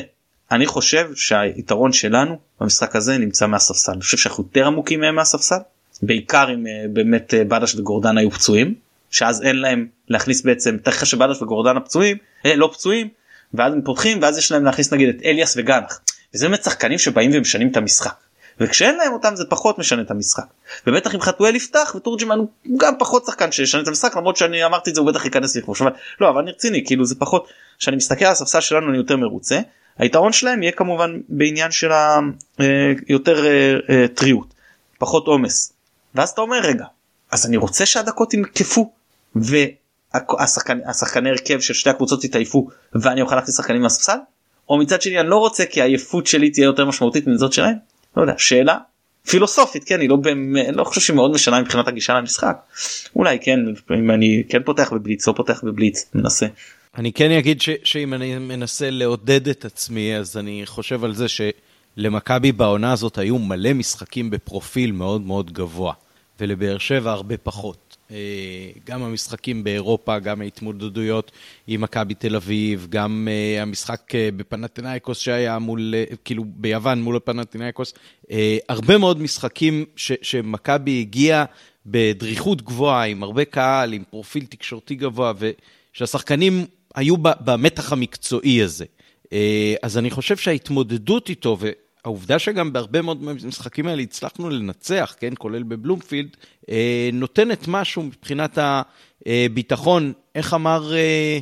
[0.51, 3.93] אני חושב שהיתרון שלנו במשחק הזה נמצא מהספסל.
[3.93, 5.59] אני חושב שאנחנו יותר עמוקים מהם מהספסל.
[6.03, 8.75] בעיקר אם אה, באמת אה, בדש וגורדן היו פצועים
[9.11, 13.09] שאז אין להם להכניס בעצם תכף שבדש וגורדן הפצועים לא פצועים
[13.55, 16.01] ואז הם פותחים ואז יש להם להכניס נגיד את אליאס וגנח
[16.35, 18.15] וזה באמת שחקנים שבאים ומשנים את המשחק
[18.61, 20.45] וכשאין להם אותם זה פחות משנה את המשחק.
[20.87, 24.91] ובטח אם חתואל יפתח ותורג'מן הוא גם פחות שחקן שישנה את המשחק למרות שאני אמרתי
[24.91, 25.83] את זה הוא בטח ייכנס לכבוש.
[25.83, 25.91] אבל
[26.21, 27.49] לא אבל אני רציני כאילו זה פחות
[27.79, 29.61] כשאני מסתכל על הספסל שלנו אני יותר מרוצה.
[29.99, 31.91] היתרון שלהם יהיה כמובן בעניין של
[33.09, 33.45] היותר
[34.15, 34.55] טריות
[34.99, 35.73] פחות עומס.
[36.15, 36.85] ואז אתה אומר רגע
[37.31, 38.93] אז אני רוצה שהדקות ינקפו
[39.35, 44.17] והשחקני הרכב של שתי הקבוצות יתעייפו ואני אוכל להכניס שחקנים מהספסל?
[44.69, 47.75] או מצד שני אני לא רוצה כי העייפות שלי תהיה יותר משמעותית מזאת שלהם
[48.17, 48.79] לא יודע שאלה
[49.27, 52.57] פילוסופית כן אני לא באמת לא חושב שהיא מאוד משנה מבחינת הגישה למשחק
[53.17, 53.61] אולי כן
[53.99, 56.47] אם אני כן פותח בבליץ לא פותח בבליץ מנסה.
[56.99, 61.27] אני כן אגיד ש, שאם אני מנסה לעודד את עצמי אז אני חושב על זה
[61.29, 65.93] שלמכבי בעונה הזאת היו מלא משחקים בפרופיל מאוד מאוד גבוה.
[66.41, 67.92] ולבאר שבע הרבה פחות.
[68.13, 71.33] אה, גם המשחקים באירופה, גם ההתמודדויות
[71.67, 75.95] עם מכבי תל אביב, גם אה, המשחק אה, בפנתנאיקוס שהיה מול,
[76.25, 77.95] כאילו ביוון מול פנתנאיקוס,
[78.69, 81.45] הרבה מאוד משחקים שמכבי הגיעה
[81.87, 85.33] בדריכות גבוהה, עם הרבה קהל, עם פרופיל תקשורתי גבוה,
[85.93, 88.85] ושהשחקנים היו במתח המקצועי הזה.
[89.83, 91.57] אז אני חושב שההתמודדות איתו,
[92.05, 96.37] העובדה שגם בהרבה מאוד מהמשחקים האלה הצלחנו לנצח, כן, כולל בבלומפילד,
[96.71, 98.59] אה, נותנת משהו מבחינת
[99.27, 100.13] הביטחון.
[100.35, 101.39] איך אמר אה,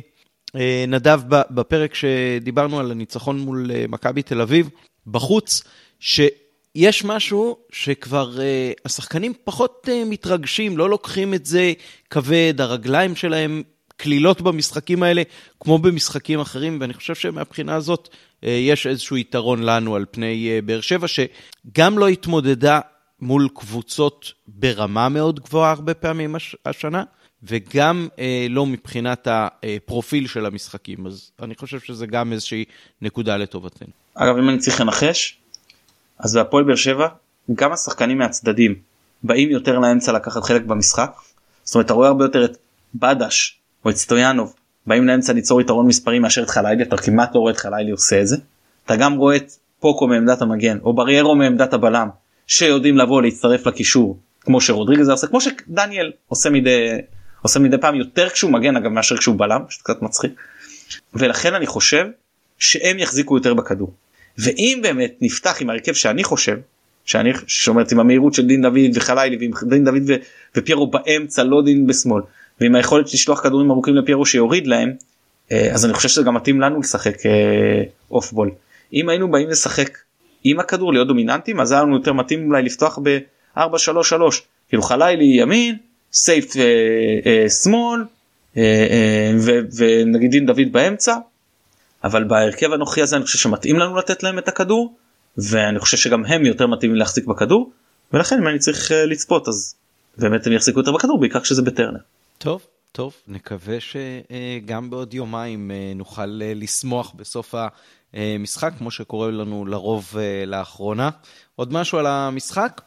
[0.55, 4.69] אה, נדב בפרק שדיברנו על הניצחון מול מכבי תל אביב,
[5.07, 5.63] בחוץ,
[5.99, 8.37] שיש משהו שכבר
[8.85, 11.73] השחקנים פחות מתרגשים, לא לוקחים את זה
[12.09, 13.63] כבד, הרגליים שלהם
[13.97, 15.21] קלילות במשחקים האלה,
[15.59, 18.09] כמו במשחקים אחרים, ואני חושב שמבחינה הזאת
[18.43, 22.79] יש איזשהו יתרון לנו על פני אה, באר שבע, שגם לא התמודדה
[23.19, 26.35] מול קבוצות ברמה מאוד גבוהה הרבה פעמים
[26.65, 27.03] השנה,
[27.43, 31.07] וגם אה, לא מבחינת הפרופיל של המשחקים.
[31.07, 32.65] אז אני חושב שזה גם איזושהי
[33.01, 33.87] נקודה לטובתנו.
[34.15, 35.37] אגב, אם אני צריך לנחש,
[36.19, 37.07] אז בהפועל באר שבע,
[37.55, 38.75] גם השחקנים מהצדדים
[39.23, 41.11] באים יותר לאמצע לקחת חלק במשחק.
[41.63, 42.57] זאת אומרת, אתה רואה הרבה יותר את
[42.95, 44.53] בדש או את סטויאנוב
[44.87, 48.21] באים לאמצע ליצור יתרון מספרי מאשר את חלילי אתה כמעט לא רואה את חלילי עושה
[48.21, 48.37] את זה.
[48.85, 52.09] אתה גם רואה את פוקו מעמדת המגן או בריירו מעמדת הבלם
[52.47, 56.97] שיודעים לבוא להצטרף לקישור כמו שרודריגז עושה כמו שדניאל עושה מדי
[57.41, 60.31] עושה מדי פעם יותר כשהוא מגן אגב מאשר כשהוא בלם שזה קצת מצחיק.
[61.13, 62.05] ולכן אני חושב
[62.59, 63.93] שהם יחזיקו יותר בכדור.
[64.37, 66.57] ואם באמת נפתח עם הרכב שאני חושב
[67.05, 70.11] שאני שומרת עם המהירות של דין דוד וחלילי ועם דין דוד
[70.55, 72.21] ופיירו באמצע לא דין בשמאל
[72.61, 74.93] ועם היכולת לשלוח כדורים ארוכים לפיירו שיוריד להם
[75.51, 77.17] אה, אז אני חושב שזה גם מתאים לנו לשחק
[78.11, 78.51] אוף בול.
[78.93, 79.97] אם היינו באים לשחק
[80.43, 83.61] עם הכדור להיות דומיננטים אז היה לנו יותר מתאים אולי לפתוח ב-4-3-3
[84.69, 85.77] כאילו חלילי ימין
[86.13, 86.63] סייף אה,
[87.25, 88.03] אה, שמאל
[89.75, 91.15] ונגיד דין דוד באמצע
[92.03, 94.95] אבל בהרכב הנוכחי הזה אני חושב שמתאים לנו לתת להם את הכדור
[95.37, 97.71] ואני חושב שגם הם יותר מתאימים להחזיק בכדור
[98.13, 99.75] ולכן אם אני צריך לצפות אז
[100.17, 101.99] באמת הם יחזיקו יותר בכדור בעיקר כשזה בטרנר.
[102.43, 107.55] טוב, טוב, נקווה שגם בעוד יומיים אה, נוכל אה, לשמוח בסוף
[108.13, 111.09] המשחק, כמו שקורה לנו לרוב אה, לאחרונה.
[111.55, 112.81] עוד משהו על המשחק?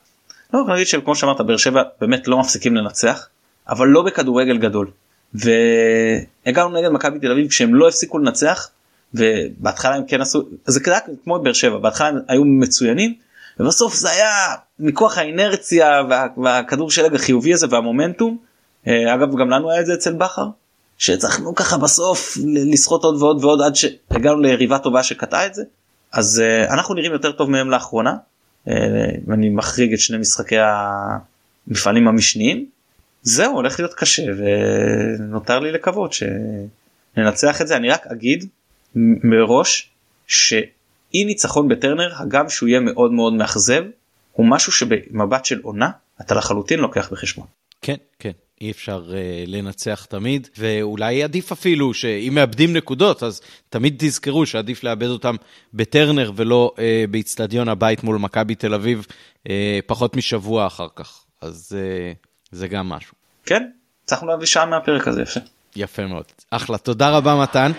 [0.54, 3.28] לא, אני אגיד שכמו שאמרת, באר שבע באמת לא מפסיקים לנצח,
[3.68, 4.90] אבל לא בכדורגל גדול.
[5.34, 8.68] והגענו נגד מכבי תל אביב כשהם לא הפסיקו לנצח,
[9.14, 13.14] ובהתחלה הם כן עשו, זה קרה כמו באר שבע, בהתחלה הם היו מצוינים,
[13.60, 18.53] ובסוף זה היה מכוח האינרציה וה, והכדור שלג החיובי הזה והמומנטום.
[18.86, 20.46] אה, אגב גם לנו היה את זה אצל בכר
[20.98, 22.38] שצריכנו ככה בסוף
[22.72, 25.62] לסחוט עוד ועוד ועוד עד שהגענו ליריבה טובה שקטעה את זה.
[26.12, 28.16] אז uh, אנחנו נראים יותר טוב מהם לאחרונה.
[29.26, 32.66] ואני מחריג את שני משחקי המפעלים המשניים.
[33.22, 37.76] זהו הולך להיות קשה ונותר לי לקוות שננצח את זה.
[37.76, 38.48] אני רק אגיד
[38.96, 39.90] מראש
[40.26, 43.84] שאי ניצחון בטרנר הגם שהוא יהיה מאוד מאוד מאכזב
[44.32, 47.46] הוא משהו שבמבט של עונה אתה לחלוטין לוקח בחשבון.
[47.82, 48.30] כן כן
[48.60, 49.12] אי אפשר uh,
[49.46, 55.36] לנצח תמיד, ואולי עדיף אפילו שאם מאבדים נקודות, אז תמיד תזכרו שעדיף לאבד אותם
[55.74, 56.80] בטרנר ולא uh,
[57.10, 59.50] באיצטדיון הבית מול מכבי תל אביב uh,
[59.86, 61.24] פחות משבוע אחר כך.
[61.40, 63.14] אז uh, זה גם משהו.
[63.46, 63.62] כן,
[64.04, 65.40] הצלחנו להביא שעה מהפרק הזה, יפה.
[65.76, 66.24] יפה מאוד.
[66.50, 67.72] אחלה, תודה רבה מתן.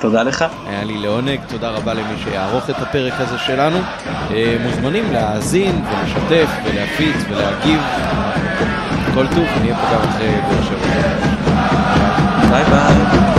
[0.00, 0.44] תודה לך.
[0.66, 3.78] היה לי לעונג, תודה רבה למי שיערוך את הפרק הזה שלנו.
[4.60, 7.80] מוזמנים להאזין ולשתף ולהפיץ ולהגיב.
[9.14, 11.02] כל טוב, נהיה פה גם אחרי באר שבע.
[12.50, 13.31] ביי ביי.